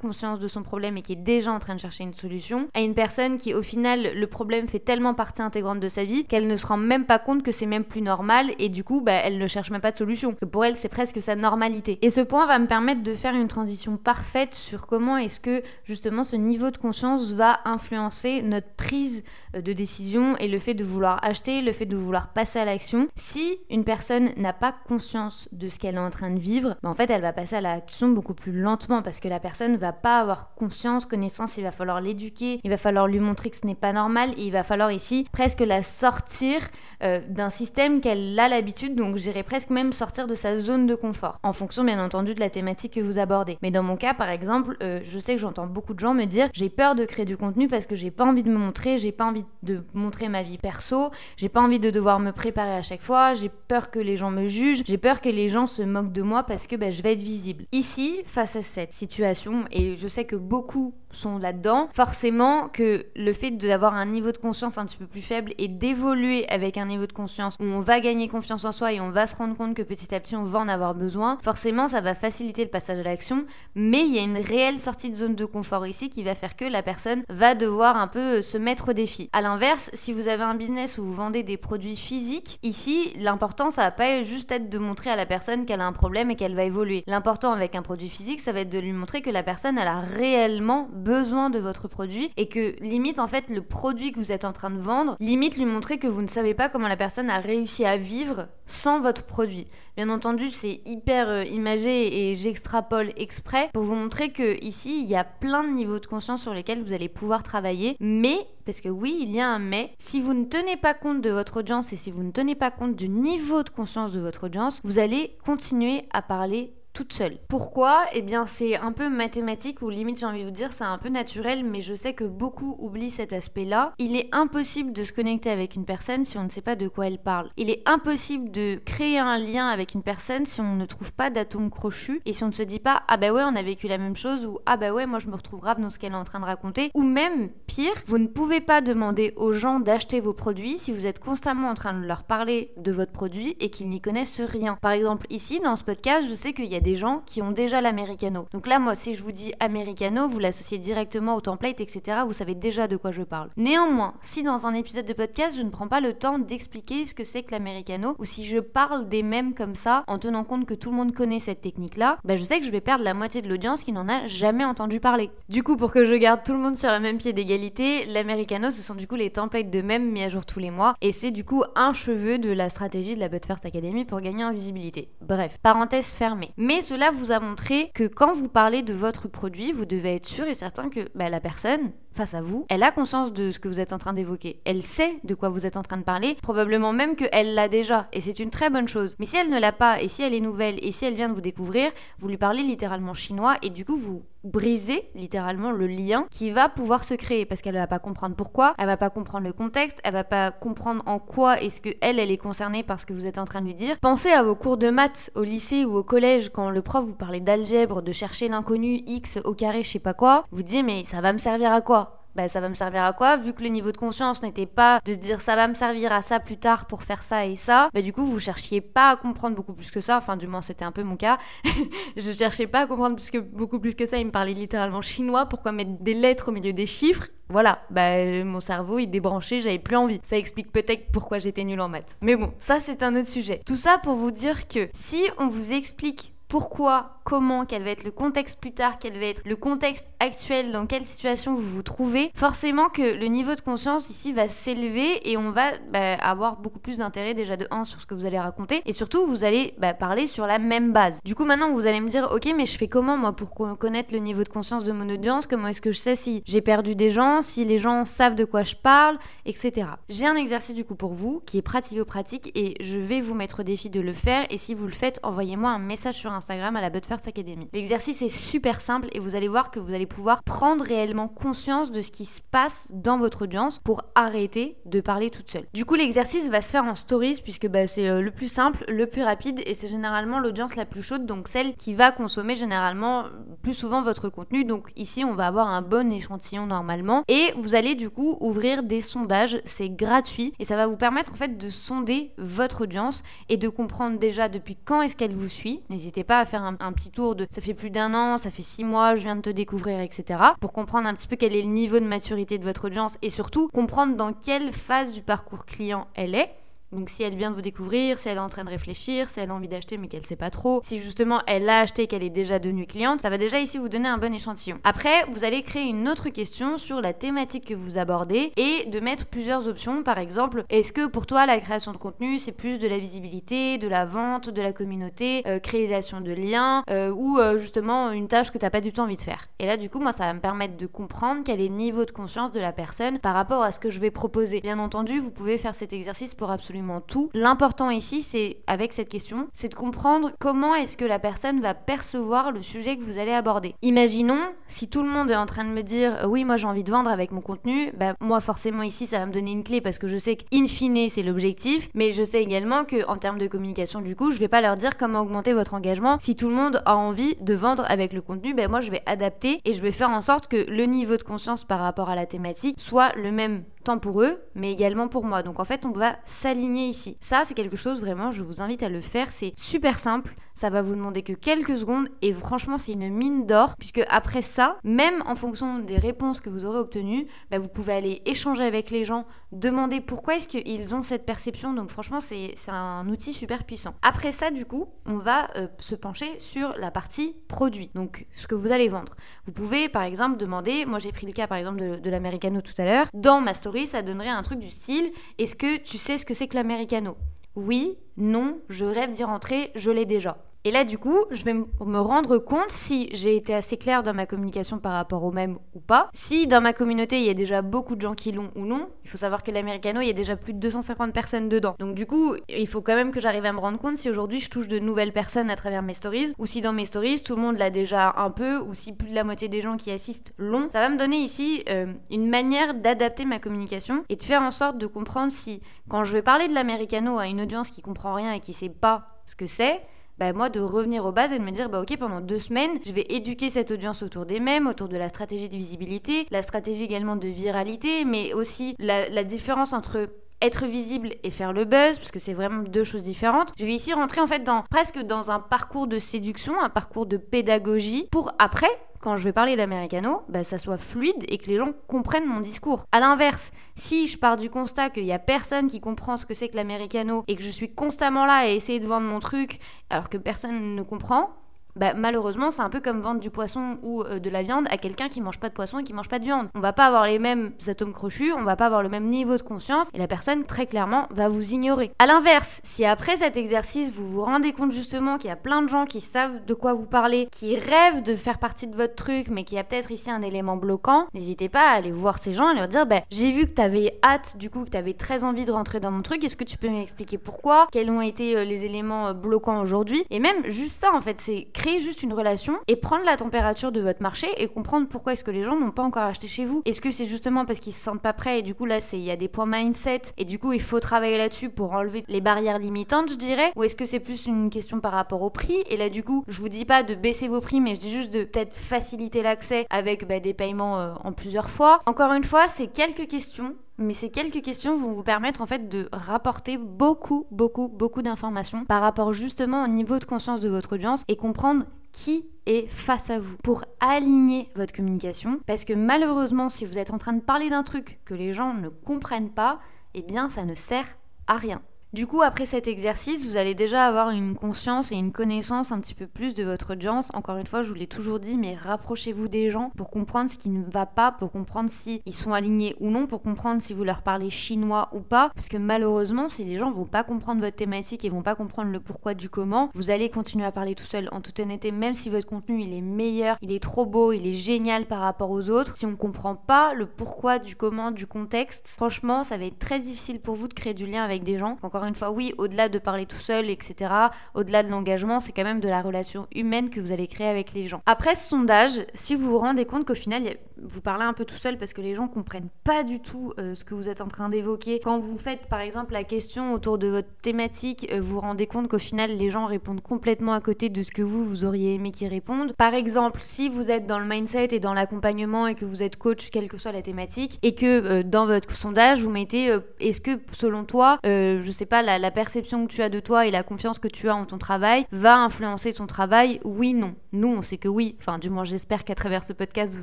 conscience 0.00 0.40
de 0.40 0.48
son 0.48 0.62
problème 0.62 0.96
et 0.96 1.02
qui 1.02 1.12
est 1.12 1.16
déjà 1.16 1.52
en 1.52 1.58
train 1.58 1.74
de 1.74 1.80
chercher 1.80 2.04
une 2.04 2.14
solution, 2.14 2.68
à 2.74 2.80
une 2.80 2.94
personne 2.94 3.38
qui 3.38 3.54
au 3.54 3.62
final 3.62 4.12
le 4.14 4.26
problème 4.26 4.66
fait 4.66 4.78
tellement 4.78 5.14
partie 5.14 5.42
intégrante 5.42 5.80
de 5.80 5.88
sa 5.88 6.04
vie 6.04 6.24
qu'elle 6.24 6.46
ne 6.46 6.56
se 6.56 6.66
rend 6.66 6.76
même 6.76 7.04
pas 7.04 7.18
compte 7.18 7.42
que 7.42 7.52
c'est 7.52 7.66
même 7.66 7.84
plus 7.84 8.02
normal 8.02 8.52
et 8.58 8.68
du 8.68 8.84
coup 8.84 9.00
bah, 9.00 9.12
elle 9.12 9.38
ne 9.38 9.46
cherche 9.46 9.70
même 9.70 9.80
pas 9.80 9.92
de 9.92 9.96
solution. 9.96 10.34
Que 10.34 10.44
pour 10.44 10.64
elle 10.64 10.76
c'est 10.76 10.88
presque 10.88 11.20
sa 11.20 11.36
normalité. 11.36 11.98
Et 12.02 12.10
ce 12.10 12.20
point 12.20 12.46
va 12.46 12.58
me 12.58 12.66
permettre 12.66 13.02
de 13.02 13.14
faire 13.14 13.34
une 13.34 13.48
transition 13.48 13.96
parfaite 13.96 14.54
sur 14.54 14.86
comment 14.86 15.16
est-ce 15.18 15.40
que 15.40 15.62
justement 15.84 16.24
ce 16.24 16.36
niveau 16.36 16.70
de 16.70 16.78
conscience 16.78 17.32
va 17.32 17.60
influencer 17.64 18.42
notre 18.42 18.72
prise 18.76 19.22
euh, 19.54 19.60
de 19.60 19.72
décision 19.72 20.36
et 20.38 20.48
le 20.48 20.58
fait 20.58 20.74
de 20.74 20.84
vouloir 20.84 21.22
acheter, 21.22 21.60
le 21.62 21.72
fait 21.72 21.86
de 21.86 21.96
vouloir 21.96 22.32
passer 22.32 22.58
à 22.58 22.64
l'action. 22.64 23.08
Si 23.16 23.58
une 23.70 23.84
personne 23.84 24.30
n'a 24.36 24.52
pas 24.52 24.74
conscience 24.88 25.48
de 25.52 25.68
ce 25.68 25.78
qu'elle 25.78 25.96
est 25.96 25.98
en 25.98 26.10
train 26.10 26.30
de 26.30 26.38
vivre, 26.38 26.76
bah, 26.82 26.88
en 26.88 26.94
fait 26.94 27.10
elle 27.10 27.22
va 27.22 27.32
passer 27.32 27.56
à 27.56 27.60
l'action 27.60 28.08
beaucoup 28.08 28.34
plus 28.34 28.52
lentement 28.52 29.02
parce 29.02 29.20
que 29.20 29.28
la 29.28 29.40
personne 29.40 29.57
va 29.76 29.92
pas 29.92 30.20
avoir 30.20 30.54
conscience, 30.54 31.06
connaissance, 31.06 31.56
il 31.56 31.64
va 31.64 31.70
falloir 31.70 32.00
l'éduquer, 32.00 32.60
il 32.62 32.70
va 32.70 32.76
falloir 32.76 33.06
lui 33.06 33.20
montrer 33.20 33.50
que 33.50 33.56
ce 33.56 33.66
n'est 33.66 33.74
pas 33.74 33.92
normal 33.92 34.30
et 34.36 34.44
il 34.44 34.52
va 34.52 34.64
falloir 34.64 34.92
ici 34.92 35.26
presque 35.32 35.60
la 35.60 35.82
sortir 35.82 36.60
euh, 37.02 37.20
d'un 37.28 37.50
système 37.50 38.00
qu'elle 38.00 38.38
a 38.38 38.48
l'habitude, 38.48 38.94
donc 38.94 39.16
j'irais 39.16 39.42
presque 39.42 39.70
même 39.70 39.92
sortir 39.92 40.26
de 40.26 40.34
sa 40.34 40.56
zone 40.56 40.86
de 40.86 40.94
confort, 40.94 41.38
en 41.42 41.52
fonction 41.52 41.84
bien 41.84 42.02
entendu 42.02 42.34
de 42.34 42.40
la 42.40 42.50
thématique 42.50 42.94
que 42.94 43.00
vous 43.00 43.18
abordez. 43.18 43.58
Mais 43.62 43.70
dans 43.70 43.82
mon 43.82 43.96
cas 43.96 44.14
par 44.14 44.30
exemple, 44.30 44.76
euh, 44.82 45.00
je 45.04 45.18
sais 45.18 45.34
que 45.34 45.40
j'entends 45.40 45.66
beaucoup 45.66 45.94
de 45.94 46.00
gens 46.00 46.14
me 46.14 46.24
dire 46.24 46.48
j'ai 46.52 46.68
peur 46.68 46.94
de 46.94 47.04
créer 47.04 47.24
du 47.24 47.36
contenu 47.36 47.68
parce 47.68 47.86
que 47.86 47.96
j'ai 47.96 48.10
pas 48.10 48.24
envie 48.24 48.42
de 48.42 48.50
me 48.50 48.58
montrer, 48.58 48.98
j'ai 48.98 49.12
pas 49.12 49.24
envie 49.24 49.44
de 49.62 49.84
montrer 49.94 50.28
ma 50.28 50.42
vie 50.42 50.58
perso, 50.58 51.10
j'ai 51.36 51.48
pas 51.48 51.60
envie 51.60 51.80
de 51.80 51.90
devoir 51.90 52.20
me 52.20 52.32
préparer 52.32 52.74
à 52.74 52.82
chaque 52.82 53.02
fois, 53.02 53.34
j'ai 53.34 53.48
peur 53.48 53.90
que 53.90 53.98
les 53.98 54.16
gens 54.16 54.30
me 54.30 54.46
jugent, 54.46 54.82
j'ai 54.84 54.98
peur 54.98 55.20
que 55.20 55.28
les 55.28 55.48
gens 55.48 55.66
se 55.66 55.82
moquent 55.82 56.12
de 56.12 56.22
moi 56.22 56.42
parce 56.42 56.66
que 56.66 56.76
ben, 56.76 56.90
je 56.90 57.02
vais 57.02 57.12
être 57.12 57.22
visible. 57.22 57.64
Ici, 57.72 58.20
face 58.24 58.56
à 58.56 58.62
cette 58.62 58.92
situation, 58.92 59.37
et 59.70 59.96
je 59.96 60.08
sais 60.08 60.24
que 60.24 60.36
beaucoup 60.36 60.94
sont 61.12 61.38
là-dedans, 61.38 61.88
forcément 61.92 62.68
que 62.68 63.06
le 63.16 63.32
fait 63.32 63.50
d'avoir 63.50 63.94
un 63.94 64.06
niveau 64.06 64.32
de 64.32 64.38
conscience 64.38 64.78
un 64.78 64.86
petit 64.86 64.96
peu 64.96 65.06
plus 65.06 65.20
faible 65.20 65.52
et 65.58 65.68
d'évoluer 65.68 66.48
avec 66.48 66.76
un 66.76 66.86
niveau 66.86 67.06
de 67.06 67.12
conscience 67.12 67.56
où 67.60 67.64
on 67.64 67.80
va 67.80 68.00
gagner 68.00 68.28
confiance 68.28 68.64
en 68.64 68.72
soi 68.72 68.92
et 68.92 69.00
on 69.00 69.10
va 69.10 69.26
se 69.26 69.36
rendre 69.36 69.56
compte 69.56 69.74
que 69.74 69.82
petit 69.82 70.14
à 70.14 70.20
petit 70.20 70.36
on 70.36 70.44
va 70.44 70.58
en 70.58 70.68
avoir 70.68 70.94
besoin, 70.94 71.38
forcément 71.42 71.88
ça 71.88 72.00
va 72.00 72.14
faciliter 72.14 72.64
le 72.64 72.70
passage 72.70 72.98
à 72.98 73.02
l'action, 73.02 73.44
mais 73.74 74.02
il 74.06 74.14
y 74.14 74.18
a 74.18 74.22
une 74.22 74.38
réelle 74.38 74.78
sortie 74.78 75.10
de 75.10 75.14
zone 75.14 75.34
de 75.34 75.44
confort 75.44 75.86
ici 75.86 76.10
qui 76.10 76.22
va 76.22 76.34
faire 76.34 76.56
que 76.56 76.64
la 76.64 76.82
personne 76.82 77.22
va 77.28 77.54
devoir 77.54 77.96
un 77.96 78.08
peu 78.08 78.38
euh, 78.38 78.42
se 78.42 78.58
mettre 78.58 78.90
au 78.90 78.92
défi. 78.92 79.30
À 79.32 79.40
l'inverse, 79.40 79.90
si 79.94 80.12
vous 80.12 80.28
avez 80.28 80.42
un 80.42 80.54
business 80.54 80.98
où 80.98 81.04
vous 81.04 81.12
vendez 81.12 81.42
des 81.42 81.56
produits 81.56 81.96
physiques, 81.96 82.58
ici 82.62 83.12
l'important 83.16 83.70
ça 83.70 83.82
va 83.82 83.90
pas 83.90 84.22
juste 84.22 84.52
être 84.52 84.68
de 84.68 84.78
montrer 84.78 85.10
à 85.10 85.16
la 85.16 85.26
personne 85.26 85.64
qu'elle 85.64 85.80
a 85.80 85.86
un 85.86 85.92
problème 85.92 86.30
et 86.30 86.36
qu'elle 86.36 86.54
va 86.54 86.64
évoluer. 86.64 87.04
L'important 87.06 87.52
avec 87.52 87.74
un 87.74 87.82
produit 87.82 88.08
physique, 88.08 88.40
ça 88.40 88.52
va 88.52 88.60
être 88.60 88.70
de 88.70 88.78
lui 88.78 88.92
montrer 88.92 89.22
que 89.22 89.30
la 89.30 89.42
personne 89.42 89.78
elle 89.78 89.88
a 89.88 90.00
réellement 90.00 90.88
besoin 90.98 91.50
de 91.50 91.58
votre 91.58 91.88
produit 91.88 92.30
et 92.36 92.48
que 92.48 92.74
limite 92.80 93.18
en 93.18 93.26
fait 93.26 93.48
le 93.48 93.62
produit 93.62 94.12
que 94.12 94.18
vous 94.18 94.32
êtes 94.32 94.44
en 94.44 94.52
train 94.52 94.70
de 94.70 94.78
vendre, 94.78 95.16
limite 95.20 95.56
lui 95.56 95.64
montrer 95.64 95.98
que 95.98 96.06
vous 96.06 96.22
ne 96.22 96.28
savez 96.28 96.54
pas 96.54 96.68
comment 96.68 96.88
la 96.88 96.96
personne 96.96 97.30
a 97.30 97.38
réussi 97.38 97.84
à 97.84 97.96
vivre 97.96 98.48
sans 98.66 99.00
votre 99.00 99.22
produit. 99.22 99.66
Bien 99.96 100.10
entendu, 100.10 100.50
c'est 100.50 100.80
hyper 100.84 101.28
euh, 101.28 101.44
imagé 101.44 102.30
et 102.30 102.36
j'extrapole 102.36 103.12
exprès 103.16 103.70
pour 103.72 103.82
vous 103.82 103.94
montrer 103.94 104.30
que 104.30 104.62
ici, 104.62 105.02
il 105.02 105.08
y 105.08 105.16
a 105.16 105.24
plein 105.24 105.64
de 105.64 105.72
niveaux 105.72 105.98
de 105.98 106.06
conscience 106.06 106.42
sur 106.42 106.54
lesquels 106.54 106.82
vous 106.82 106.92
allez 106.92 107.08
pouvoir 107.08 107.42
travailler, 107.42 107.96
mais 107.98 108.36
parce 108.64 108.80
que 108.80 108.88
oui, 108.88 109.18
il 109.22 109.34
y 109.34 109.40
a 109.40 109.48
un 109.48 109.58
mais, 109.58 109.92
si 109.98 110.20
vous 110.20 110.34
ne 110.34 110.44
tenez 110.44 110.76
pas 110.76 110.94
compte 110.94 111.22
de 111.22 111.30
votre 111.30 111.60
audience 111.60 111.92
et 111.92 111.96
si 111.96 112.10
vous 112.10 112.22
ne 112.22 112.30
tenez 112.30 112.54
pas 112.54 112.70
compte 112.70 112.94
du 112.96 113.08
niveau 113.08 113.62
de 113.62 113.70
conscience 113.70 114.12
de 114.12 114.20
votre 114.20 114.44
audience, 114.44 114.80
vous 114.84 114.98
allez 114.98 115.36
continuer 115.44 116.04
à 116.12 116.22
parler 116.22 116.74
toute 116.98 117.12
seule. 117.12 117.38
Pourquoi? 117.48 118.06
Eh 118.12 118.22
bien 118.22 118.44
c'est 118.44 118.76
un 118.76 118.90
peu 118.90 119.08
mathématique 119.08 119.82
ou 119.82 119.88
limite 119.88 120.18
j'ai 120.18 120.26
envie 120.26 120.40
de 120.40 120.46
vous 120.46 120.50
dire 120.50 120.72
c'est 120.72 120.82
un 120.82 120.98
peu 120.98 121.10
naturel 121.10 121.62
mais 121.62 121.80
je 121.80 121.94
sais 121.94 122.12
que 122.12 122.24
beaucoup 122.24 122.74
oublient 122.80 123.12
cet 123.12 123.32
aspect-là. 123.32 123.92
Il 123.98 124.16
est 124.16 124.28
impossible 124.32 124.92
de 124.92 125.04
se 125.04 125.12
connecter 125.12 125.48
avec 125.48 125.76
une 125.76 125.84
personne 125.84 126.24
si 126.24 126.38
on 126.38 126.42
ne 126.42 126.48
sait 126.48 126.60
pas 126.60 126.74
de 126.74 126.88
quoi 126.88 127.06
elle 127.06 127.20
parle. 127.20 127.50
Il 127.56 127.70
est 127.70 127.88
impossible 127.88 128.50
de 128.50 128.80
créer 128.84 129.20
un 129.20 129.38
lien 129.38 129.68
avec 129.68 129.94
une 129.94 130.02
personne 130.02 130.44
si 130.44 130.60
on 130.60 130.74
ne 130.74 130.86
trouve 130.86 131.12
pas 131.12 131.30
d'atome 131.30 131.70
crochu 131.70 132.20
et 132.26 132.32
si 132.32 132.42
on 132.42 132.48
ne 132.48 132.52
se 132.52 132.64
dit 132.64 132.80
pas 132.80 133.04
ah 133.06 133.16
bah 133.16 133.32
ouais 133.32 133.42
on 133.44 133.54
a 133.54 133.62
vécu 133.62 133.86
la 133.86 133.98
même 133.98 134.16
chose 134.16 134.44
ou 134.44 134.58
ah 134.66 134.76
bah 134.76 134.92
ouais 134.92 135.06
moi 135.06 135.20
je 135.20 135.28
me 135.28 135.36
retrouve 135.36 135.60
grave 135.60 135.80
dans 135.80 135.90
ce 135.90 136.00
qu'elle 136.00 136.14
est 136.14 136.16
en 136.16 136.24
train 136.24 136.40
de 136.40 136.46
raconter 136.46 136.90
ou 136.94 137.04
même 137.04 137.50
pire 137.68 137.94
vous 138.06 138.18
ne 138.18 138.26
pouvez 138.26 138.60
pas 138.60 138.80
demander 138.80 139.34
aux 139.36 139.52
gens 139.52 139.78
d'acheter 139.78 140.18
vos 140.18 140.32
produits 140.32 140.80
si 140.80 140.90
vous 140.90 141.06
êtes 141.06 141.20
constamment 141.20 141.68
en 141.68 141.74
train 141.74 141.94
de 141.94 142.04
leur 142.04 142.24
parler 142.24 142.72
de 142.76 142.90
votre 142.90 143.12
produit 143.12 143.56
et 143.60 143.70
qu'ils 143.70 143.88
n'y 143.88 144.00
connaissent 144.00 144.40
rien. 144.40 144.76
Par 144.82 144.90
exemple 144.90 145.28
ici 145.30 145.60
dans 145.60 145.76
ce 145.76 145.84
podcast 145.84 146.26
je 146.28 146.34
sais 146.34 146.52
qu'il 146.52 146.66
y 146.66 146.74
a 146.74 146.80
des 146.80 146.87
des 146.88 146.96
gens 146.96 147.20
qui 147.26 147.42
ont 147.42 147.50
déjà 147.50 147.82
l'americano. 147.82 148.46
Donc 148.50 148.66
là, 148.66 148.78
moi, 148.78 148.94
si 148.94 149.14
je 149.14 149.22
vous 149.22 149.32
dis 149.32 149.52
americano, 149.60 150.26
vous 150.26 150.38
l'associez 150.38 150.78
directement 150.78 151.34
au 151.34 151.42
template, 151.42 151.82
etc. 151.82 152.20
Vous 152.26 152.32
savez 152.32 152.54
déjà 152.54 152.88
de 152.88 152.96
quoi 152.96 153.10
je 153.10 153.22
parle. 153.22 153.50
Néanmoins, 153.58 154.14
si 154.22 154.42
dans 154.42 154.66
un 154.66 154.72
épisode 154.72 155.04
de 155.04 155.12
podcast, 155.12 155.54
je 155.54 155.62
ne 155.62 155.68
prends 155.68 155.86
pas 155.86 156.00
le 156.00 156.14
temps 156.14 156.38
d'expliquer 156.38 157.04
ce 157.04 157.14
que 157.14 157.24
c'est 157.24 157.42
que 157.42 157.50
l'americano, 157.50 158.16
ou 158.18 158.24
si 158.24 158.46
je 158.46 158.58
parle 158.58 159.06
des 159.06 159.22
mêmes 159.22 159.52
comme 159.52 159.74
ça, 159.74 160.02
en 160.06 160.18
tenant 160.18 160.44
compte 160.44 160.64
que 160.64 160.72
tout 160.72 160.90
le 160.90 160.96
monde 160.96 161.12
connaît 161.12 161.40
cette 161.40 161.60
technique-là, 161.60 162.16
bah, 162.24 162.36
je 162.36 162.44
sais 162.44 162.58
que 162.58 162.64
je 162.64 162.70
vais 162.70 162.80
perdre 162.80 163.04
la 163.04 163.12
moitié 163.12 163.42
de 163.42 163.50
l'audience 163.50 163.84
qui 163.84 163.92
n'en 163.92 164.08
a 164.08 164.26
jamais 164.26 164.64
entendu 164.64 164.98
parler. 164.98 165.30
Du 165.50 165.62
coup, 165.62 165.76
pour 165.76 165.92
que 165.92 166.06
je 166.06 166.14
garde 166.14 166.42
tout 166.42 166.54
le 166.54 166.58
monde 166.58 166.78
sur 166.78 166.90
le 166.90 167.00
même 167.00 167.18
pied 167.18 167.34
d'égalité, 167.34 168.06
l'americano, 168.06 168.70
ce 168.70 168.80
sont 168.80 168.94
du 168.94 169.06
coup 169.06 169.16
les 169.16 169.28
templates 169.28 169.70
de 169.70 169.82
même 169.82 170.10
mis 170.10 170.22
à 170.22 170.30
jour 170.30 170.46
tous 170.46 170.58
les 170.58 170.70
mois, 170.70 170.94
et 171.02 171.12
c'est 171.12 171.32
du 171.32 171.44
coup 171.44 171.64
un 171.76 171.92
cheveu 171.92 172.38
de 172.38 172.50
la 172.50 172.70
stratégie 172.70 173.14
de 173.14 173.20
la 173.20 173.28
But 173.28 173.44
First 173.44 173.66
Academy 173.66 174.06
pour 174.06 174.22
gagner 174.22 174.44
en 174.44 174.52
visibilité. 174.52 175.10
Bref, 175.20 175.58
parenthèse 175.62 176.12
fermée. 176.12 176.52
Mais 176.56 176.77
cela 176.82 177.10
vous 177.10 177.32
a 177.32 177.40
montré 177.40 177.90
que 177.94 178.04
quand 178.04 178.32
vous 178.32 178.48
parlez 178.48 178.82
de 178.82 178.94
votre 178.94 179.28
produit, 179.28 179.72
vous 179.72 179.84
devez 179.84 180.16
être 180.16 180.26
sûr 180.26 180.46
et 180.46 180.54
certain 180.54 180.88
que 180.88 181.08
bah, 181.14 181.28
la 181.28 181.40
personne 181.40 181.92
face 182.12 182.34
à 182.34 182.40
vous, 182.40 182.66
elle 182.68 182.82
a 182.82 182.90
conscience 182.90 183.32
de 183.32 183.50
ce 183.50 183.58
que 183.58 183.68
vous 183.68 183.80
êtes 183.80 183.92
en 183.92 183.98
train 183.98 184.12
d'évoquer. 184.12 184.60
Elle 184.64 184.82
sait 184.82 185.18
de 185.24 185.34
quoi 185.34 185.48
vous 185.48 185.66
êtes 185.66 185.76
en 185.76 185.82
train 185.82 185.96
de 185.96 186.02
parler, 186.02 186.36
probablement 186.42 186.92
même 186.92 187.16
qu'elle 187.16 187.54
l'a 187.54 187.68
déjà, 187.68 188.08
et 188.12 188.20
c'est 188.20 188.40
une 188.40 188.50
très 188.50 188.70
bonne 188.70 188.88
chose. 188.88 189.14
Mais 189.18 189.26
si 189.26 189.36
elle 189.36 189.50
ne 189.50 189.58
l'a 189.58 189.72
pas, 189.72 190.02
et 190.02 190.08
si 190.08 190.22
elle 190.22 190.34
est 190.34 190.40
nouvelle, 190.40 190.78
et 190.82 190.92
si 190.92 191.04
elle 191.04 191.14
vient 191.14 191.28
de 191.28 191.34
vous 191.34 191.40
découvrir, 191.40 191.90
vous 192.18 192.28
lui 192.28 192.36
parlez 192.36 192.62
littéralement 192.62 193.14
chinois, 193.14 193.56
et 193.62 193.70
du 193.70 193.84
coup 193.84 193.96
vous 193.96 194.22
brisez 194.44 195.10
littéralement 195.14 195.72
le 195.72 195.86
lien 195.86 196.26
qui 196.30 196.50
va 196.50 196.68
pouvoir 196.68 197.04
se 197.04 197.14
créer 197.14 197.44
parce 197.44 197.60
qu'elle 197.60 197.74
va 197.74 197.86
pas 197.86 197.98
comprendre 197.98 198.36
pourquoi, 198.36 198.74
elle 198.78 198.86
va 198.86 198.96
pas 198.96 199.10
comprendre 199.10 199.46
le 199.46 199.52
contexte, 199.52 199.98
elle 200.04 200.12
va 200.12 200.24
pas 200.24 200.50
comprendre 200.50 201.02
en 201.06 201.18
quoi 201.18 201.60
est-ce 201.60 201.80
que 201.80 201.90
elle 202.00 202.18
elle 202.18 202.30
est 202.30 202.38
concernée 202.38 202.82
par 202.82 203.00
ce 203.00 203.06
que 203.06 203.12
vous 203.12 203.26
êtes 203.26 203.38
en 203.38 203.44
train 203.44 203.60
de 203.60 203.66
lui 203.66 203.74
dire. 203.74 203.98
Pensez 204.00 204.30
à 204.30 204.42
vos 204.42 204.54
cours 204.54 204.76
de 204.76 204.90
maths 204.90 205.30
au 205.34 205.42
lycée 205.42 205.84
ou 205.84 205.96
au 205.96 206.02
collège 206.02 206.50
quand 206.50 206.70
le 206.70 206.82
prof 206.82 207.04
vous 207.04 207.14
parlait 207.14 207.40
d'algèbre, 207.40 208.02
de 208.02 208.12
chercher 208.12 208.48
l'inconnu 208.48 209.02
x 209.06 209.38
au 209.44 209.54
carré, 209.54 209.82
je 209.82 209.90
sais 209.90 209.98
pas 209.98 210.14
quoi, 210.14 210.44
vous 210.50 210.62
dites 210.62 210.84
mais 210.84 211.04
ça 211.04 211.20
va 211.20 211.32
me 211.32 211.38
servir 211.38 211.72
à 211.72 211.80
quoi? 211.80 212.07
Bah, 212.38 212.46
ça 212.46 212.60
va 212.60 212.68
me 212.68 212.74
servir 212.74 213.02
à 213.02 213.12
quoi 213.12 213.36
Vu 213.36 213.52
que 213.52 213.64
le 213.64 213.68
niveau 213.68 213.90
de 213.90 213.96
conscience 213.96 214.42
n'était 214.42 214.64
pas 214.64 215.00
de 215.04 215.10
se 215.10 215.18
dire 215.18 215.40
ça 215.40 215.56
va 215.56 215.66
me 215.66 215.74
servir 215.74 216.12
à 216.12 216.22
ça 216.22 216.38
plus 216.38 216.56
tard 216.56 216.86
pour 216.86 217.02
faire 217.02 217.24
ça 217.24 217.44
et 217.46 217.56
ça, 217.56 217.90
bah, 217.92 218.00
du 218.00 218.12
coup 218.12 218.24
vous 218.24 218.38
cherchiez 218.38 218.80
pas 218.80 219.10
à 219.10 219.16
comprendre 219.16 219.56
beaucoup 219.56 219.72
plus 219.72 219.90
que 219.90 220.00
ça, 220.00 220.16
enfin 220.16 220.36
du 220.36 220.46
moins 220.46 220.62
c'était 220.62 220.84
un 220.84 220.92
peu 220.92 221.02
mon 221.02 221.16
cas. 221.16 221.38
je 222.16 222.30
cherchais 222.30 222.68
pas 222.68 222.82
à 222.82 222.86
comprendre 222.86 223.16
plus 223.16 223.32
que, 223.32 223.38
beaucoup 223.38 223.80
plus 223.80 223.96
que 223.96 224.06
ça, 224.06 224.18
il 224.18 224.26
me 224.26 224.30
parlait 224.30 224.52
littéralement 224.52 225.02
chinois, 225.02 225.46
pourquoi 225.46 225.72
mettre 225.72 225.98
des 225.98 226.14
lettres 226.14 226.50
au 226.50 226.52
milieu 226.52 226.72
des 226.72 226.86
chiffres 226.86 227.26
voilà, 227.50 227.80
bah, 227.88 228.44
mon 228.44 228.60
cerveau 228.60 228.98
il 228.98 229.06
débranchait, 229.06 229.62
j'avais 229.62 229.78
plus 229.78 229.96
envie. 229.96 230.20
Ça 230.22 230.36
explique 230.36 230.70
peut-être 230.70 231.10
pourquoi 231.10 231.38
j'étais 231.38 231.64
nulle 231.64 231.80
en 231.80 231.88
maths. 231.88 232.18
Mais 232.20 232.36
bon, 232.36 232.52
ça 232.58 232.78
c'est 232.78 233.02
un 233.02 233.16
autre 233.16 233.26
sujet. 233.26 233.62
Tout 233.64 233.76
ça 233.76 233.96
pour 233.96 234.16
vous 234.16 234.30
dire 234.30 234.68
que 234.68 234.90
si 234.92 235.22
on 235.38 235.48
vous 235.48 235.72
explique 235.72 236.34
pourquoi 236.48 237.18
comment, 237.28 237.66
quel 237.66 237.82
va 237.82 237.90
être 237.90 238.04
le 238.04 238.10
contexte 238.10 238.58
plus 238.58 238.72
tard, 238.72 238.94
quel 238.98 239.12
va 239.12 239.26
être 239.26 239.42
le 239.44 239.54
contexte 239.54 240.06
actuel, 240.18 240.72
dans 240.72 240.86
quelle 240.86 241.04
situation 241.04 241.54
vous 241.54 241.68
vous 241.68 241.82
trouvez, 241.82 242.30
forcément 242.34 242.88
que 242.88 243.02
le 243.02 243.26
niveau 243.26 243.54
de 243.54 243.60
conscience 243.60 244.08
ici 244.08 244.32
va 244.32 244.48
s'élever 244.48 245.30
et 245.30 245.36
on 245.36 245.50
va 245.50 245.72
bah, 245.92 246.14
avoir 246.14 246.56
beaucoup 246.56 246.78
plus 246.78 246.96
d'intérêt 246.96 247.34
déjà 247.34 247.58
de 247.58 247.68
1 247.70 247.84
sur 247.84 248.00
ce 248.00 248.06
que 248.06 248.14
vous 248.14 248.24
allez 248.24 248.38
raconter 248.38 248.80
et 248.86 248.92
surtout 248.92 249.26
vous 249.26 249.44
allez 249.44 249.74
bah, 249.76 249.92
parler 249.92 250.26
sur 250.26 250.46
la 250.46 250.58
même 250.58 250.94
base. 250.94 251.20
Du 251.22 251.34
coup 251.34 251.44
maintenant 251.44 251.70
vous 251.70 251.86
allez 251.86 252.00
me 252.00 252.08
dire 252.08 252.30
ok 252.32 252.50
mais 252.56 252.64
je 252.64 252.78
fais 252.78 252.88
comment 252.88 253.18
moi 253.18 253.36
pour 253.36 253.52
connaître 253.78 254.14
le 254.14 254.20
niveau 254.20 254.42
de 254.42 254.48
conscience 254.48 254.84
de 254.84 254.92
mon 254.92 255.10
audience, 255.10 255.46
comment 255.46 255.68
est-ce 255.68 255.82
que 255.82 255.92
je 255.92 255.98
sais 255.98 256.16
si 256.16 256.42
j'ai 256.46 256.62
perdu 256.62 256.94
des 256.94 257.10
gens, 257.10 257.42
si 257.42 257.66
les 257.66 257.78
gens 257.78 258.06
savent 258.06 258.36
de 258.36 258.46
quoi 258.46 258.62
je 258.62 258.74
parle, 258.74 259.18
etc. 259.44 259.86
J'ai 260.08 260.26
un 260.26 260.36
exercice 260.36 260.74
du 260.74 260.86
coup 260.86 260.94
pour 260.94 261.12
vous 261.12 261.42
qui 261.44 261.58
est 261.58 261.62
pratico-pratique 261.62 262.50
et 262.54 262.82
je 262.82 262.96
vais 262.96 263.20
vous 263.20 263.34
mettre 263.34 263.60
au 263.60 263.64
défi 263.64 263.90
de 263.90 264.00
le 264.00 264.14
faire 264.14 264.46
et 264.48 264.56
si 264.56 264.74
vous 264.74 264.86
le 264.86 264.92
faites 264.92 265.20
envoyez-moi 265.22 265.68
un 265.68 265.78
message 265.78 266.14
sur 266.14 266.37
Instagram 266.38 266.76
à 266.76 266.80
la 266.80 266.90
Butfer 266.90 267.16
Academy. 267.26 267.68
L'exercice 267.72 268.22
est 268.22 268.28
super 268.28 268.80
simple 268.80 269.08
et 269.12 269.20
vous 269.20 269.34
allez 269.36 269.48
voir 269.48 269.70
que 269.70 269.78
vous 269.78 269.92
allez 269.92 270.06
pouvoir 270.06 270.42
prendre 270.42 270.84
réellement 270.84 271.28
conscience 271.28 271.92
de 271.92 272.00
ce 272.00 272.10
qui 272.10 272.24
se 272.24 272.40
passe 272.50 272.88
dans 272.90 273.18
votre 273.18 273.42
audience 273.42 273.78
pour 273.78 274.02
arrêter 274.14 274.78
de 274.86 275.00
parler 275.00 275.30
toute 275.30 275.50
seule. 275.50 275.66
Du 275.74 275.84
coup, 275.84 275.94
l'exercice 275.94 276.48
va 276.48 276.60
se 276.60 276.70
faire 276.70 276.84
en 276.84 276.94
stories 276.94 277.40
puisque 277.42 277.68
bah, 277.68 277.86
c'est 277.86 278.08
euh, 278.08 278.22
le 278.22 278.30
plus 278.30 278.50
simple, 278.50 278.84
le 278.88 279.06
plus 279.06 279.22
rapide 279.22 279.60
et 279.66 279.74
c'est 279.74 279.88
généralement 279.88 280.38
l'audience 280.38 280.76
la 280.76 280.84
plus 280.84 281.02
chaude, 281.02 281.26
donc 281.26 281.48
celle 281.48 281.74
qui 281.74 281.94
va 281.94 282.12
consommer 282.12 282.56
généralement 282.56 283.24
plus 283.62 283.74
souvent 283.74 284.02
votre 284.02 284.28
contenu. 284.28 284.64
Donc 284.64 284.90
ici, 284.96 285.24
on 285.24 285.34
va 285.34 285.46
avoir 285.46 285.68
un 285.68 285.82
bon 285.82 286.10
échantillon 286.12 286.66
normalement 286.66 287.24
et 287.28 287.52
vous 287.56 287.74
allez 287.74 287.94
du 287.94 288.10
coup 288.10 288.36
ouvrir 288.40 288.82
des 288.82 289.00
sondages, 289.00 289.60
c'est 289.64 289.90
gratuit 289.90 290.54
et 290.58 290.64
ça 290.64 290.76
va 290.76 290.86
vous 290.86 290.96
permettre 290.96 291.32
en 291.32 291.36
fait 291.36 291.58
de 291.58 291.68
sonder 291.68 292.32
votre 292.38 292.82
audience 292.82 293.22
et 293.48 293.56
de 293.56 293.68
comprendre 293.68 294.18
déjà 294.18 294.48
depuis 294.48 294.76
quand 294.76 295.02
est-ce 295.02 295.16
qu'elle 295.16 295.34
vous 295.34 295.48
suit. 295.48 295.82
N'hésitez 295.90 296.24
pas 296.28 296.40
à 296.40 296.44
faire 296.44 296.62
un, 296.62 296.76
un 296.78 296.92
petit 296.92 297.10
tour 297.10 297.34
de 297.34 297.46
ça 297.50 297.60
fait 297.60 297.74
plus 297.74 297.90
d'un 297.90 298.14
an, 298.14 298.36
ça 298.36 298.50
fait 298.50 298.62
six 298.62 298.84
mois, 298.84 299.16
je 299.16 299.22
viens 299.22 299.34
de 299.34 299.40
te 299.40 299.50
découvrir, 299.50 300.00
etc. 300.00 300.38
Pour 300.60 300.72
comprendre 300.72 301.08
un 301.08 301.14
petit 301.14 301.26
peu 301.26 301.36
quel 301.36 301.56
est 301.56 301.62
le 301.62 301.68
niveau 301.68 301.98
de 301.98 302.04
maturité 302.04 302.58
de 302.58 302.64
votre 302.64 302.86
audience 302.86 303.16
et 303.22 303.30
surtout 303.30 303.68
comprendre 303.68 304.14
dans 304.14 304.32
quelle 304.32 304.70
phase 304.70 305.14
du 305.14 305.22
parcours 305.22 305.64
client 305.64 306.06
elle 306.14 306.34
est 306.34 306.54
donc 306.92 307.10
si 307.10 307.22
elle 307.22 307.34
vient 307.34 307.50
de 307.50 307.54
vous 307.54 307.62
découvrir, 307.62 308.18
si 308.18 308.28
elle 308.28 308.38
est 308.38 308.40
en 308.40 308.48
train 308.48 308.64
de 308.64 308.70
réfléchir, 308.70 309.28
si 309.28 309.40
elle 309.40 309.50
a 309.50 309.54
envie 309.54 309.68
d'acheter 309.68 309.98
mais 309.98 310.08
qu'elle 310.08 310.24
sait 310.24 310.36
pas 310.36 310.50
trop, 310.50 310.80
si 310.82 311.00
justement 311.00 311.40
elle 311.46 311.68
a 311.68 311.80
acheté 311.80 312.06
qu'elle 312.06 312.22
est 312.22 312.30
déjà 312.30 312.58
devenue 312.58 312.86
cliente, 312.86 313.20
ça 313.20 313.30
va 313.30 313.36
déjà 313.36 313.60
ici 313.60 313.78
vous 313.78 313.88
donner 313.88 314.08
un 314.08 314.16
bon 314.16 314.32
échantillon. 314.32 314.78
Après, 314.84 315.24
vous 315.30 315.44
allez 315.44 315.62
créer 315.62 315.88
une 315.88 316.08
autre 316.08 316.30
question 316.30 316.78
sur 316.78 317.00
la 317.00 317.12
thématique 317.12 317.66
que 317.66 317.74
vous 317.74 317.98
abordez 317.98 318.52
et 318.56 318.86
de 318.86 319.00
mettre 319.00 319.26
plusieurs 319.26 319.68
options. 319.68 320.02
Par 320.02 320.18
exemple, 320.18 320.64
est-ce 320.70 320.92
que 320.92 321.06
pour 321.06 321.26
toi 321.26 321.44
la 321.46 321.60
création 321.60 321.92
de 321.92 321.98
contenu 321.98 322.38
c'est 322.38 322.52
plus 322.52 322.78
de 322.78 322.88
la 322.88 322.98
visibilité, 322.98 323.76
de 323.76 323.88
la 323.88 324.06
vente, 324.06 324.48
de 324.48 324.62
la 324.62 324.72
communauté, 324.72 325.42
euh, 325.46 325.58
création 325.58 326.20
de 326.20 326.32
liens 326.32 326.84
euh, 326.90 327.10
ou 327.10 327.38
euh, 327.38 327.58
justement 327.58 328.12
une 328.12 328.28
tâche 328.28 328.50
que 328.50 328.58
tu 328.58 328.64
n'as 328.64 328.70
pas 328.70 328.80
du 328.80 328.92
tout 328.92 329.00
envie 329.00 329.16
de 329.16 329.20
faire? 329.20 329.48
Et 329.58 329.66
là 329.66 329.76
du 329.76 329.90
coup 329.90 330.00
moi 330.00 330.12
ça 330.12 330.24
va 330.24 330.32
me 330.32 330.40
permettre 330.40 330.76
de 330.76 330.86
comprendre 330.86 331.42
quel 331.44 331.60
est 331.60 331.68
le 331.68 331.74
niveau 331.74 332.06
de 332.06 332.12
conscience 332.12 332.52
de 332.52 332.60
la 332.60 332.72
personne 332.72 333.18
par 333.18 333.34
rapport 333.34 333.62
à 333.62 333.72
ce 333.72 333.80
que 333.80 333.90
je 333.90 334.00
vais 334.00 334.10
proposer. 334.10 334.60
Bien 334.60 334.78
entendu, 334.78 335.18
vous 335.18 335.30
pouvez 335.30 335.58
faire 335.58 335.74
cet 335.74 335.92
exercice 335.92 336.34
pour 336.34 336.50
absolument 336.50 336.77
tout. 337.06 337.30
L'important 337.34 337.90
ici, 337.90 338.22
c'est 338.22 338.58
avec 338.66 338.92
cette 338.92 339.08
question, 339.08 339.48
c'est 339.52 339.68
de 339.68 339.74
comprendre 339.74 340.32
comment 340.38 340.74
est-ce 340.74 340.96
que 340.96 341.04
la 341.04 341.18
personne 341.18 341.60
va 341.60 341.74
percevoir 341.74 342.52
le 342.52 342.62
sujet 342.62 342.96
que 342.96 343.02
vous 343.02 343.18
allez 343.18 343.32
aborder. 343.32 343.74
Imaginons, 343.82 344.40
si 344.66 344.88
tout 344.88 345.02
le 345.02 345.08
monde 345.08 345.30
est 345.30 345.36
en 345.36 345.46
train 345.46 345.64
de 345.64 345.70
me 345.70 345.82
dire 345.82 346.26
oui, 346.28 346.44
moi 346.44 346.56
j'ai 346.56 346.66
envie 346.66 346.84
de 346.84 346.90
vendre 346.90 347.10
avec 347.10 347.32
mon 347.32 347.40
contenu, 347.40 347.92
bah, 347.96 348.14
moi 348.20 348.40
forcément 348.40 348.82
ici 348.82 349.06
ça 349.06 349.18
va 349.18 349.26
me 349.26 349.32
donner 349.32 349.52
une 349.52 349.64
clé 349.64 349.80
parce 349.80 349.98
que 349.98 350.08
je 350.08 350.16
sais 350.16 350.36
qu'in 350.36 350.66
fine 350.66 351.08
c'est 351.10 351.22
l'objectif, 351.22 351.88
mais 351.94 352.12
je 352.12 352.22
sais 352.22 352.42
également 352.42 352.84
que 352.84 353.06
en 353.08 353.16
termes 353.16 353.38
de 353.38 353.46
communication 353.46 354.00
du 354.00 354.16
coup, 354.16 354.30
je 354.30 354.38
vais 354.38 354.48
pas 354.48 354.60
leur 354.60 354.76
dire 354.76 354.96
comment 354.96 355.20
augmenter 355.20 355.52
votre 355.52 355.74
engagement. 355.74 356.16
Si 356.20 356.36
tout 356.36 356.48
le 356.48 356.54
monde 356.54 356.82
a 356.84 356.96
envie 356.96 357.36
de 357.40 357.54
vendre 357.54 357.84
avec 357.88 358.12
le 358.12 358.20
contenu, 358.20 358.54
ben 358.54 358.68
moi 358.68 358.80
je 358.80 358.90
vais 358.90 359.02
adapter 359.06 359.60
et 359.64 359.72
je 359.72 359.82
vais 359.82 359.92
faire 359.92 360.10
en 360.10 360.22
sorte 360.22 360.48
que 360.48 360.68
le 360.68 360.84
niveau 360.84 361.16
de 361.16 361.22
conscience 361.22 361.64
par 361.64 361.80
rapport 361.80 362.10
à 362.10 362.14
la 362.14 362.26
thématique 362.26 362.76
soit 362.78 363.12
le 363.16 363.32
même 363.32 363.64
pour 363.96 364.22
eux, 364.22 364.42
mais 364.54 364.70
également 364.70 365.08
pour 365.08 365.24
moi. 365.24 365.42
Donc 365.42 365.60
en 365.60 365.64
fait, 365.64 365.86
on 365.86 365.92
va 365.92 366.18
s'aligner 366.24 366.88
ici. 366.88 367.16
Ça, 367.20 367.42
c'est 367.44 367.54
quelque 367.54 367.76
chose 367.76 368.00
vraiment, 368.00 368.32
je 368.32 368.42
vous 368.42 368.60
invite 368.60 368.82
à 368.82 368.88
le 368.88 369.00
faire. 369.00 369.30
C'est 369.30 369.54
super 369.56 369.98
simple. 369.98 370.34
Ça 370.58 370.70
va 370.70 370.82
vous 370.82 370.96
demander 370.96 371.22
que 371.22 371.34
quelques 371.34 371.78
secondes 371.78 372.08
et 372.20 372.34
franchement, 372.34 372.78
c'est 372.78 372.90
une 372.90 373.10
mine 373.10 373.46
d'or 373.46 373.76
puisque 373.78 374.02
après 374.08 374.42
ça, 374.42 374.76
même 374.82 375.22
en 375.24 375.36
fonction 375.36 375.78
des 375.78 375.98
réponses 375.98 376.40
que 376.40 376.50
vous 376.50 376.64
aurez 376.64 376.80
obtenues, 376.80 377.28
bah, 377.52 377.60
vous 377.60 377.68
pouvez 377.68 377.92
aller 377.92 378.22
échanger 378.26 378.64
avec 378.64 378.90
les 378.90 379.04
gens, 379.04 379.24
demander 379.52 380.00
pourquoi 380.00 380.34
est-ce 380.34 380.48
qu'ils 380.48 380.96
ont 380.96 381.04
cette 381.04 381.24
perception. 381.24 381.74
Donc 381.74 381.90
franchement, 381.90 382.20
c'est 382.20 382.56
un 382.66 383.08
outil 383.08 383.32
super 383.32 383.62
puissant. 383.62 383.94
Après 384.02 384.32
ça, 384.32 384.50
du 384.50 384.64
coup, 384.64 384.88
on 385.06 385.18
va 385.18 385.48
euh, 385.54 385.68
se 385.78 385.94
pencher 385.94 386.40
sur 386.40 386.74
la 386.76 386.90
partie 386.90 387.36
produit. 387.46 387.92
Donc 387.94 388.26
ce 388.34 388.48
que 388.48 388.56
vous 388.56 388.72
allez 388.72 388.88
vendre. 388.88 389.14
Vous 389.46 389.52
pouvez 389.52 389.88
par 389.88 390.02
exemple 390.02 390.38
demander, 390.38 390.86
moi 390.86 390.98
j'ai 390.98 391.12
pris 391.12 391.28
le 391.28 391.32
cas 391.32 391.46
par 391.46 391.58
exemple 391.58 391.78
de, 391.78 391.94
de 392.00 392.10
l'americano 392.10 392.62
tout 392.62 392.74
à 392.78 392.84
l'heure, 392.84 393.06
dans 393.14 393.40
ma 393.40 393.54
story 393.54 393.86
ça 393.86 394.02
donnerait 394.02 394.26
un 394.26 394.42
truc 394.42 394.58
du 394.58 394.70
style 394.70 395.12
Est-ce 395.38 395.54
que 395.54 395.76
tu 395.76 395.98
sais 395.98 396.18
ce 396.18 396.26
que 396.26 396.34
c'est 396.34 396.48
que 396.48 396.56
l'americano? 396.56 397.16
Oui, 397.54 397.96
non, 398.16 398.58
je 398.68 398.84
rêve 398.84 399.12
d'y 399.12 399.22
rentrer, 399.22 399.70
je 399.76 399.92
l'ai 399.92 400.04
déjà. 400.04 400.36
Et 400.64 400.70
là, 400.70 400.84
du 400.84 400.98
coup, 400.98 401.24
je 401.30 401.44
vais 401.44 401.54
me 401.54 402.00
rendre 402.00 402.38
compte 402.38 402.70
si 402.70 403.08
j'ai 403.12 403.36
été 403.36 403.54
assez 403.54 403.76
claire 403.76 404.02
dans 404.02 404.12
ma 404.12 404.26
communication 404.26 404.78
par 404.78 404.92
rapport 404.92 405.24
au 405.24 405.30
même 405.30 405.58
ou 405.74 405.80
pas. 405.80 406.08
Si 406.12 406.46
dans 406.46 406.60
ma 406.60 406.72
communauté, 406.72 407.20
il 407.20 407.26
y 407.26 407.30
a 407.30 407.34
déjà 407.34 407.62
beaucoup 407.62 407.96
de 407.96 408.00
gens 408.00 408.14
qui 408.14 408.32
l'ont 408.32 408.50
ou 408.56 408.64
non. 408.64 408.88
Il 409.04 409.10
faut 409.10 409.18
savoir 409.18 409.42
que 409.42 409.50
l'americano, 409.50 410.00
il 410.00 410.08
y 410.08 410.10
a 410.10 410.14
déjà 410.14 410.36
plus 410.36 410.52
de 410.52 410.58
250 410.58 411.12
personnes 411.12 411.48
dedans. 411.48 411.76
Donc 411.78 411.94
du 411.94 412.06
coup, 412.06 412.34
il 412.48 412.66
faut 412.66 412.82
quand 412.82 412.94
même 412.94 413.12
que 413.12 413.20
j'arrive 413.20 413.44
à 413.44 413.52
me 413.52 413.60
rendre 413.60 413.78
compte 413.78 413.96
si 413.96 414.10
aujourd'hui 414.10 414.40
je 414.40 414.50
touche 414.50 414.68
de 414.68 414.78
nouvelles 414.78 415.12
personnes 415.12 415.50
à 415.50 415.56
travers 415.56 415.82
mes 415.82 415.94
stories 415.94 416.32
ou 416.38 416.46
si 416.46 416.60
dans 416.60 416.72
mes 416.72 416.86
stories, 416.86 417.22
tout 417.22 417.36
le 417.36 417.42
monde 417.42 417.56
l'a 417.56 417.70
déjà 417.70 418.14
un 418.16 418.30
peu 418.30 418.58
ou 418.58 418.74
si 418.74 418.92
plus 418.92 419.10
de 419.10 419.14
la 419.14 419.24
moitié 419.24 419.48
des 419.48 419.60
gens 419.60 419.76
qui 419.76 419.90
assistent 419.90 420.32
l'ont. 420.38 420.68
Ça 420.72 420.80
va 420.80 420.88
me 420.88 420.98
donner 420.98 421.18
ici 421.18 421.62
euh, 421.68 421.92
une 422.10 422.28
manière 422.28 422.74
d'adapter 422.74 423.24
ma 423.24 423.38
communication 423.38 424.02
et 424.08 424.16
de 424.16 424.22
faire 424.22 424.42
en 424.42 424.50
sorte 424.50 424.78
de 424.78 424.86
comprendre 424.86 425.32
si 425.32 425.62
quand 425.88 426.04
je 426.04 426.12
vais 426.12 426.22
parler 426.22 426.48
de 426.48 426.54
l'americano 426.54 427.18
à 427.18 427.26
une 427.26 427.40
audience 427.40 427.70
qui 427.70 427.80
comprend 427.80 428.14
rien 428.14 428.32
et 428.32 428.40
qui 428.40 428.52
sait 428.52 428.68
pas 428.68 429.22
ce 429.26 429.36
que 429.36 429.46
c'est, 429.46 429.80
bah, 430.18 430.32
moi 430.32 430.48
de 430.50 430.60
revenir 430.60 431.04
aux 431.04 431.12
bases 431.12 431.32
et 431.32 431.38
de 431.38 431.44
me 431.44 431.50
dire 431.50 431.68
bah 431.68 431.80
ok 431.80 431.96
pendant 431.98 432.20
deux 432.20 432.38
semaines 432.38 432.78
je 432.84 432.92
vais 432.92 433.06
éduquer 433.08 433.50
cette 433.50 433.70
audience 433.70 434.02
autour 434.02 434.26
des 434.26 434.40
mêmes, 434.40 434.66
autour 434.66 434.88
de 434.88 434.96
la 434.96 435.08
stratégie 435.08 435.48
de 435.48 435.56
visibilité, 435.56 436.26
la 436.30 436.42
stratégie 436.42 436.84
également 436.84 437.16
de 437.16 437.28
viralité, 437.28 438.04
mais 438.04 438.32
aussi 438.32 438.74
la, 438.78 439.08
la 439.08 439.24
différence 439.24 439.72
entre 439.72 440.08
être 440.42 440.66
visible 440.66 441.10
et 441.22 441.30
faire 441.30 441.52
le 441.52 441.64
buzz, 441.64 441.98
parce 441.98 442.10
que 442.10 442.18
c'est 442.18 442.34
vraiment 442.34 442.62
deux 442.62 442.84
choses 442.84 443.04
différentes. 443.04 443.52
Je 443.58 443.64
vais 443.64 443.74
ici 443.74 443.92
rentrer 443.92 444.20
en 444.20 444.26
fait 444.26 444.44
dans 444.44 444.62
presque 444.70 444.98
dans 444.98 445.30
un 445.30 445.40
parcours 445.40 445.86
de 445.86 445.98
séduction, 445.98 446.60
un 446.60 446.68
parcours 446.68 447.06
de 447.06 447.16
pédagogie, 447.16 448.08
pour 448.10 448.32
après 448.38 448.70
quand 449.00 449.16
je 449.16 449.24
vais 449.24 449.32
parler 449.32 449.56
d'Americano, 449.56 450.22
bah, 450.28 450.44
ça 450.44 450.58
soit 450.58 450.76
fluide 450.76 451.24
et 451.28 451.38
que 451.38 451.46
les 451.46 451.56
gens 451.56 451.72
comprennent 451.86 452.26
mon 452.26 452.40
discours. 452.40 452.84
A 452.92 453.00
l'inverse, 453.00 453.52
si 453.76 454.08
je 454.08 454.18
pars 454.18 454.36
du 454.36 454.50
constat 454.50 454.90
qu'il 454.90 455.04
y 455.04 455.12
a 455.12 455.18
personne 455.18 455.68
qui 455.68 455.80
comprend 455.80 456.16
ce 456.16 456.26
que 456.26 456.34
c'est 456.34 456.48
que 456.48 456.56
l'Americano 456.56 457.24
et 457.28 457.36
que 457.36 457.42
je 457.42 457.50
suis 457.50 457.72
constamment 457.72 458.26
là 458.26 458.38
à 458.38 458.46
essayer 458.46 458.80
de 458.80 458.86
vendre 458.86 459.06
mon 459.06 459.20
truc 459.20 459.60
alors 459.90 460.08
que 460.08 460.18
personne 460.18 460.74
ne 460.74 460.82
comprend, 460.82 461.30
bah, 461.78 461.94
malheureusement, 461.94 462.50
c'est 462.50 462.62
un 462.62 462.70
peu 462.70 462.80
comme 462.80 463.00
vendre 463.00 463.20
du 463.20 463.30
poisson 463.30 463.78
ou 463.82 464.02
euh, 464.02 464.18
de 464.18 464.30
la 464.30 464.42
viande 464.42 464.66
à 464.70 464.76
quelqu'un 464.76 465.08
qui 465.08 465.20
mange 465.20 465.38
pas 465.38 465.48
de 465.48 465.54
poisson 465.54 465.78
et 465.78 465.84
qui 465.84 465.92
mange 465.92 466.08
pas 466.08 466.18
de 466.18 466.24
viande. 466.24 466.48
On 466.54 466.60
va 466.60 466.72
pas 466.72 466.86
avoir 466.86 467.06
les 467.06 467.18
mêmes 467.18 467.52
atomes 467.66 467.92
crochus, 467.92 468.32
on 468.32 468.42
va 468.42 468.56
pas 468.56 468.66
avoir 468.66 468.82
le 468.82 468.88
même 468.88 469.08
niveau 469.08 469.36
de 469.36 469.42
conscience 469.42 469.88
et 469.94 469.98
la 469.98 470.08
personne 470.08 470.44
très 470.44 470.66
clairement 470.66 471.06
va 471.10 471.28
vous 471.28 471.52
ignorer. 471.52 471.92
À 471.98 472.06
l'inverse, 472.06 472.60
si 472.64 472.84
après 472.84 473.16
cet 473.16 473.36
exercice 473.36 473.92
vous 473.92 474.08
vous 474.08 474.22
rendez 474.22 474.52
compte 474.52 474.72
justement 474.72 475.18
qu'il 475.18 475.28
y 475.28 475.32
a 475.32 475.36
plein 475.36 475.62
de 475.62 475.68
gens 475.68 475.84
qui 475.84 476.00
savent 476.00 476.44
de 476.44 476.54
quoi 476.54 476.74
vous 476.74 476.86
parlez, 476.86 477.28
qui 477.30 477.56
rêvent 477.56 478.02
de 478.02 478.14
faire 478.14 478.38
partie 478.38 478.66
de 478.66 478.74
votre 478.74 478.94
truc, 478.94 479.28
mais 479.28 479.44
qu'il 479.44 479.56
y 479.56 479.60
a 479.60 479.64
peut-être 479.64 479.90
ici 479.90 480.10
un 480.10 480.22
élément 480.22 480.56
bloquant, 480.56 481.06
n'hésitez 481.14 481.48
pas 481.48 481.70
à 481.70 481.74
aller 481.74 481.92
voir 481.92 482.18
ces 482.18 482.34
gens 482.34 482.50
et 482.50 482.56
leur 482.56 482.68
dire 482.68 482.86
bah, 482.86 483.02
j'ai 483.10 483.30
vu 483.30 483.46
que 483.46 483.52
tu 483.52 483.62
avais 483.62 483.98
hâte, 484.02 484.36
du 484.36 484.50
coup 484.50 484.64
que 484.64 484.70
tu 484.70 484.76
avais 484.76 484.94
très 484.94 485.24
envie 485.24 485.44
de 485.44 485.52
rentrer 485.52 485.80
dans 485.80 485.90
mon 485.90 486.02
truc, 486.02 486.24
est-ce 486.24 486.36
que 486.36 486.44
tu 486.44 486.58
peux 486.58 486.68
m'expliquer 486.68 487.18
pourquoi? 487.18 487.66
Quels 487.70 487.90
ont 487.90 488.00
été 488.00 488.36
euh, 488.36 488.44
les 488.44 488.64
éléments 488.64 489.08
euh, 489.08 489.12
bloquants 489.12 489.60
aujourd'hui? 489.60 490.04
Et 490.10 490.18
même 490.18 490.46
juste 490.46 490.80
ça 490.80 490.92
en 490.92 491.00
fait, 491.00 491.20
c'est 491.20 491.48
créer 491.52 491.67
juste 491.80 492.02
une 492.02 492.12
relation 492.12 492.54
et 492.66 492.76
prendre 492.76 493.04
la 493.04 493.16
température 493.16 493.72
de 493.72 493.80
votre 493.80 494.02
marché 494.02 494.28
et 494.36 494.48
comprendre 494.48 494.88
pourquoi 494.88 495.12
est-ce 495.12 495.24
que 495.24 495.30
les 495.30 495.44
gens 495.44 495.58
n'ont 495.58 495.70
pas 495.70 495.82
encore 495.82 496.02
acheté 496.02 496.26
chez 496.26 496.44
vous. 496.44 496.62
Est-ce 496.64 496.80
que 496.80 496.90
c'est 496.90 497.06
justement 497.06 497.44
parce 497.44 497.60
qu'ils 497.60 497.72
se 497.72 497.80
sentent 497.80 498.02
pas 498.02 498.12
prêts 498.12 498.40
et 498.40 498.42
du 498.42 498.54
coup 498.54 498.64
là 498.64 498.80
c'est 498.80 498.98
il 498.98 499.04
y 499.04 499.10
a 499.10 499.16
des 499.16 499.28
points 499.28 499.46
mindset 499.46 500.02
et 500.16 500.24
du 500.24 500.38
coup 500.38 500.52
il 500.52 500.62
faut 500.62 500.80
travailler 500.80 501.18
là-dessus 501.18 501.50
pour 501.50 501.72
enlever 501.72 502.04
les 502.08 502.20
barrières 502.20 502.58
limitantes, 502.58 503.10
je 503.10 503.16
dirais, 503.16 503.52
ou 503.56 503.64
est-ce 503.64 503.76
que 503.76 503.84
c'est 503.84 504.00
plus 504.00 504.26
une 504.26 504.50
question 504.50 504.80
par 504.80 504.92
rapport 504.92 505.22
au 505.22 505.30
prix? 505.30 505.62
Et 505.68 505.76
là 505.76 505.88
du 505.88 506.02
coup 506.02 506.24
je 506.28 506.40
vous 506.40 506.48
dis 506.48 506.64
pas 506.64 506.82
de 506.82 506.94
baisser 506.94 507.28
vos 507.28 507.40
prix 507.40 507.60
mais 507.60 507.74
je 507.74 507.80
dis 507.80 507.92
juste 507.92 508.12
de 508.12 508.24
peut-être 508.24 508.54
faciliter 508.54 509.22
l'accès 509.22 509.66
avec 509.70 510.06
bah, 510.06 510.20
des 510.20 510.34
paiements 510.34 510.80
euh, 510.80 510.92
en 511.04 511.12
plusieurs 511.12 511.50
fois. 511.50 511.80
Encore 511.86 512.12
une 512.12 512.24
fois, 512.24 512.48
c'est 512.48 512.66
quelques 512.66 513.08
questions 513.08 513.54
mais 513.78 513.94
ces 513.94 514.10
quelques 514.10 514.42
questions 514.42 514.76
vont 514.76 514.92
vous 514.92 515.04
permettre 515.04 515.40
en 515.40 515.46
fait 515.46 515.68
de 515.68 515.88
rapporter 515.92 516.58
beaucoup, 516.58 517.26
beaucoup, 517.30 517.68
beaucoup 517.68 518.02
d'informations 518.02 518.64
par 518.64 518.82
rapport 518.82 519.12
justement 519.12 519.64
au 519.64 519.68
niveau 519.68 519.98
de 519.98 520.04
conscience 520.04 520.40
de 520.40 520.48
votre 520.48 520.74
audience 520.74 521.04
et 521.08 521.16
comprendre 521.16 521.64
qui 521.92 522.26
est 522.46 522.68
face 522.68 523.10
à 523.10 523.18
vous 523.18 523.36
pour 523.42 523.64
aligner 523.80 524.50
votre 524.56 524.72
communication. 524.72 525.40
Parce 525.46 525.64
que 525.64 525.72
malheureusement, 525.72 526.48
si 526.48 526.64
vous 526.64 526.78
êtes 526.78 526.90
en 526.90 526.98
train 526.98 527.12
de 527.12 527.20
parler 527.20 527.50
d'un 527.50 527.62
truc 527.62 528.00
que 528.04 528.14
les 528.14 528.32
gens 528.32 528.54
ne 528.54 528.68
comprennent 528.68 529.30
pas, 529.30 529.60
eh 529.94 530.02
bien 530.02 530.28
ça 530.28 530.44
ne 530.44 530.54
sert 530.54 530.98
à 531.26 531.36
rien. 531.36 531.62
Du 531.94 532.06
coup, 532.06 532.20
après 532.20 532.44
cet 532.44 532.68
exercice, 532.68 533.26
vous 533.26 533.38
allez 533.38 533.54
déjà 533.54 533.86
avoir 533.86 534.10
une 534.10 534.34
conscience 534.34 534.92
et 534.92 534.96
une 534.96 535.10
connaissance 535.10 535.72
un 535.72 535.80
petit 535.80 535.94
peu 535.94 536.06
plus 536.06 536.34
de 536.34 536.44
votre 536.44 536.74
audience. 536.74 537.08
Encore 537.14 537.38
une 537.38 537.46
fois, 537.46 537.62
je 537.62 537.70
vous 537.70 537.74
l'ai 537.74 537.86
toujours 537.86 538.20
dit, 538.20 538.36
mais 538.36 538.54
rapprochez-vous 538.54 539.26
des 539.26 539.50
gens 539.50 539.72
pour 539.74 539.88
comprendre 539.88 540.30
ce 540.30 540.36
qui 540.36 540.50
ne 540.50 540.62
va 540.70 540.84
pas, 540.84 541.12
pour 541.12 541.32
comprendre 541.32 541.70
si 541.70 542.02
ils 542.04 542.12
sont 542.12 542.34
alignés 542.34 542.76
ou 542.78 542.90
non, 542.90 543.06
pour 543.06 543.22
comprendre 543.22 543.62
si 543.62 543.72
vous 543.72 543.84
leur 543.84 544.02
parlez 544.02 544.28
chinois 544.28 544.90
ou 544.92 545.00
pas. 545.00 545.30
Parce 545.34 545.48
que 545.48 545.56
malheureusement, 545.56 546.28
si 546.28 546.44
les 546.44 546.56
gens 546.56 546.70
vont 546.70 546.84
pas 546.84 547.04
comprendre 547.04 547.40
votre 547.40 547.56
thématique 547.56 548.04
et 548.04 548.10
vont 548.10 548.20
pas 548.20 548.34
comprendre 548.34 548.70
le 548.70 548.80
pourquoi 548.80 549.14
du 549.14 549.30
comment, 549.30 549.70
vous 549.72 549.90
allez 549.90 550.10
continuer 550.10 550.44
à 550.44 550.52
parler 550.52 550.74
tout 550.74 550.84
seul. 550.84 551.08
En 551.10 551.22
toute 551.22 551.40
honnêteté, 551.40 551.72
même 551.72 551.94
si 551.94 552.10
votre 552.10 552.26
contenu 552.26 552.60
il 552.60 552.74
est 552.74 552.82
meilleur, 552.82 553.38
il 553.40 553.50
est 553.50 553.62
trop 553.62 553.86
beau, 553.86 554.12
il 554.12 554.26
est 554.26 554.34
génial 554.34 554.84
par 554.84 555.00
rapport 555.00 555.30
aux 555.30 555.48
autres, 555.48 555.74
si 555.78 555.86
on 555.86 555.96
comprend 555.96 556.34
pas 556.34 556.74
le 556.74 556.84
pourquoi 556.84 557.38
du 557.38 557.56
comment, 557.56 557.92
du 557.92 558.06
contexte, 558.06 558.68
franchement, 558.68 559.24
ça 559.24 559.38
va 559.38 559.46
être 559.46 559.58
très 559.58 559.80
difficile 559.80 560.20
pour 560.20 560.34
vous 560.34 560.48
de 560.48 560.54
créer 560.54 560.74
du 560.74 560.84
lien 560.84 561.02
avec 561.02 561.22
des 561.22 561.38
gens. 561.38 561.56
Une 561.84 561.94
fois, 561.94 562.10
oui, 562.10 562.34
au-delà 562.38 562.68
de 562.68 562.78
parler 562.78 563.06
tout 563.06 563.16
seul, 563.16 563.50
etc., 563.50 563.92
au-delà 564.34 564.62
de 564.62 564.70
l'engagement, 564.70 565.20
c'est 565.20 565.32
quand 565.32 565.44
même 565.44 565.60
de 565.60 565.68
la 565.68 565.82
relation 565.82 566.26
humaine 566.34 566.70
que 566.70 566.80
vous 566.80 566.92
allez 566.92 567.06
créer 567.06 567.28
avec 567.28 567.52
les 567.52 567.66
gens. 567.66 567.82
Après 567.86 568.14
ce 568.14 568.28
sondage, 568.28 568.84
si 568.94 569.14
vous 569.14 569.30
vous 569.30 569.38
rendez 569.38 569.64
compte 569.64 569.86
qu'au 569.86 569.94
final, 569.94 570.22
vous 570.62 570.80
parlez 570.80 571.04
un 571.04 571.12
peu 571.12 571.24
tout 571.24 571.36
seul 571.36 571.56
parce 571.58 571.72
que 571.72 571.80
les 571.80 571.94
gens 571.94 572.08
comprennent 572.08 572.48
pas 572.64 572.82
du 572.82 573.00
tout 573.00 573.32
euh, 573.38 573.54
ce 573.54 573.64
que 573.64 573.74
vous 573.74 573.88
êtes 573.88 574.00
en 574.00 574.08
train 574.08 574.28
d'évoquer, 574.28 574.80
quand 574.80 574.98
vous 574.98 575.16
faites 575.16 575.46
par 575.46 575.60
exemple 575.60 575.92
la 575.92 576.04
question 576.04 576.52
autour 576.52 576.78
de 576.78 576.88
votre 576.88 577.08
thématique, 577.22 577.88
euh, 577.92 578.00
vous 578.00 578.14
vous 578.14 578.20
rendez 578.20 578.46
compte 578.46 578.68
qu'au 578.68 578.78
final, 578.78 579.16
les 579.16 579.30
gens 579.30 579.46
répondent 579.46 579.80
complètement 579.80 580.32
à 580.32 580.40
côté 580.40 580.68
de 580.68 580.82
ce 580.82 580.90
que 580.90 581.02
vous, 581.02 581.24
vous 581.24 581.44
auriez 581.44 581.74
aimé 581.74 581.90
qu'ils 581.90 582.08
répondent. 582.08 582.54
Par 582.54 582.74
exemple, 582.74 583.20
si 583.22 583.48
vous 583.48 583.70
êtes 583.70 583.86
dans 583.86 583.98
le 583.98 584.06
mindset 584.06 584.48
et 584.52 584.60
dans 584.60 584.74
l'accompagnement 584.74 585.46
et 585.46 585.54
que 585.54 585.64
vous 585.64 585.82
êtes 585.82 585.96
coach, 585.96 586.30
quelle 586.30 586.48
que 586.48 586.58
soit 586.58 586.72
la 586.72 586.82
thématique, 586.82 587.38
et 587.42 587.54
que 587.54 587.66
euh, 587.66 588.02
dans 588.02 588.26
votre 588.26 588.52
sondage, 588.54 589.00
vous 589.00 589.10
mettez 589.10 589.56
est-ce 589.80 590.00
que 590.00 590.18
selon 590.32 590.64
toi, 590.64 590.98
je 591.04 591.50
sais 591.52 591.66
pas, 591.68 591.82
la, 591.82 591.98
la 591.98 592.10
perception 592.10 592.66
que 592.66 592.72
tu 592.72 592.82
as 592.82 592.88
de 592.88 593.00
toi 593.00 593.26
et 593.26 593.30
la 593.30 593.42
confiance 593.42 593.78
que 593.78 593.88
tu 593.88 594.08
as 594.08 594.16
en 594.16 594.24
ton 594.24 594.38
travail 594.38 594.86
va 594.92 595.16
influencer 595.16 595.72
ton 595.72 595.86
travail 595.86 596.40
Oui, 596.44 596.74
non. 596.74 596.94
Nous, 597.12 597.28
on 597.28 597.42
sait 597.42 597.58
que 597.58 597.68
oui. 597.68 597.96
Enfin, 598.00 598.18
du 598.18 598.30
moins, 598.30 598.44
j'espère 598.44 598.84
qu'à 598.84 598.94
travers 598.94 599.24
ce 599.24 599.32
podcast, 599.32 599.74
vous 599.74 599.82